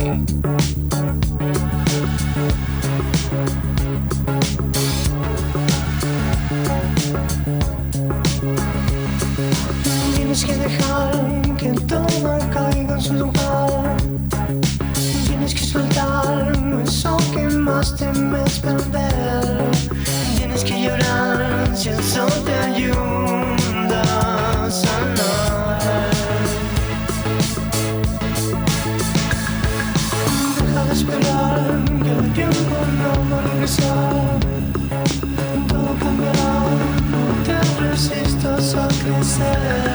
Tienes 10.39 10.57
que 10.57 10.69
dejar 10.69 11.57
que 11.57 11.73
todo 11.89 12.39
caiga 12.53 12.95
en 12.95 13.01
su 13.01 13.15
lugar. 13.15 13.97
Tienes 15.27 15.53
que 15.53 15.65
soltar 15.65 16.53
eso 16.85 17.17
que 17.33 17.49
más 17.49 17.97
temes 17.97 18.61
perder. 18.61 19.59
Tienes 20.37 20.63
que 20.63 20.81
llorar 20.81 21.73
si 21.75 21.89
eso 21.89 22.27
te 22.45 22.55
ayuda 22.55 24.03
a 24.67 24.71
sanar. 24.71 26.11
Deja 30.57 30.85
de 30.85 30.93
esperar 30.93 31.85
que 32.05 32.11
el 32.13 32.33
tiempo 32.35 32.77
no 33.01 33.11
va 33.29 33.39
a 33.39 33.43
regresar. 33.43 34.39
Todo 35.67 35.97
cambiará, 35.99 36.55
no 37.11 37.23
te 37.45 37.83
resistas 37.83 38.77
a 38.77 38.87
crecer. 39.03 39.88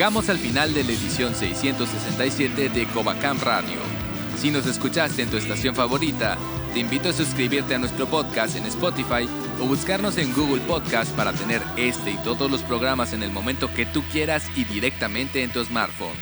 Llegamos 0.00 0.30
al 0.30 0.38
final 0.38 0.72
de 0.72 0.82
la 0.82 0.92
edición 0.92 1.34
667 1.34 2.70
de 2.70 2.86
Covacam 2.86 3.38
Radio. 3.38 3.76
Si 4.38 4.50
nos 4.50 4.64
escuchaste 4.64 5.20
en 5.20 5.28
tu 5.28 5.36
estación 5.36 5.74
favorita, 5.74 6.38
te 6.72 6.80
invito 6.80 7.10
a 7.10 7.12
suscribirte 7.12 7.74
a 7.74 7.78
nuestro 7.78 8.06
podcast 8.06 8.56
en 8.56 8.64
Spotify 8.64 9.28
o 9.60 9.66
buscarnos 9.66 10.16
en 10.16 10.32
Google 10.32 10.62
Podcast 10.62 11.14
para 11.14 11.34
tener 11.34 11.60
este 11.76 12.12
y 12.12 12.16
todos 12.24 12.50
los 12.50 12.62
programas 12.62 13.12
en 13.12 13.22
el 13.22 13.30
momento 13.30 13.70
que 13.74 13.84
tú 13.84 14.02
quieras 14.10 14.46
y 14.56 14.64
directamente 14.64 15.42
en 15.42 15.52
tu 15.52 15.62
smartphone. 15.62 16.16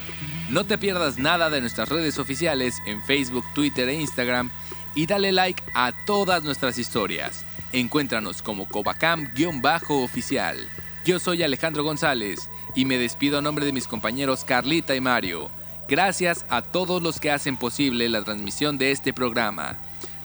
No 0.49 0.65
te 0.65 0.77
pierdas 0.77 1.17
nada 1.17 1.49
de 1.49 1.61
nuestras 1.61 1.87
redes 1.87 2.19
oficiales 2.19 2.81
en 2.85 3.01
Facebook, 3.01 3.45
Twitter 3.55 3.87
e 3.87 3.93
Instagram 3.93 4.51
y 4.93 5.05
dale 5.05 5.31
like 5.31 5.63
a 5.73 5.93
todas 5.93 6.43
nuestras 6.43 6.77
historias. 6.77 7.45
Encuéntranos 7.71 8.41
como 8.41 8.67
Covacam-oficial. 8.67 10.67
Yo 11.05 11.17
soy 11.17 11.43
Alejandro 11.43 11.85
González 11.85 12.49
y 12.75 12.85
me 12.85 12.97
despido 12.97 13.37
a 13.37 13.41
nombre 13.41 13.65
de 13.65 13.71
mis 13.71 13.87
compañeros 13.87 14.43
Carlita 14.43 14.95
y 14.95 15.01
Mario. 15.01 15.49
Gracias 15.87 16.45
a 16.49 16.61
todos 16.61 17.01
los 17.01 17.19
que 17.19 17.31
hacen 17.31 17.57
posible 17.57 18.09
la 18.09 18.23
transmisión 18.23 18.77
de 18.77 18.91
este 18.91 19.13
programa. 19.13 19.77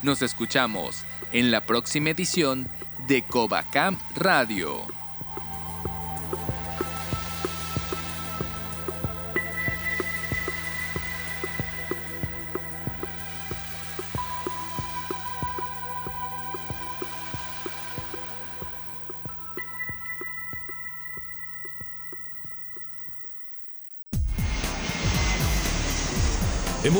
Nos 0.02 0.20
escuchamos 0.20 1.04
en 1.33 1.50
la 1.50 1.64
próxima 1.64 2.11
edición 2.11 2.68
de 3.07 3.22
Covacam 3.22 3.98
Radio. 4.14 5.03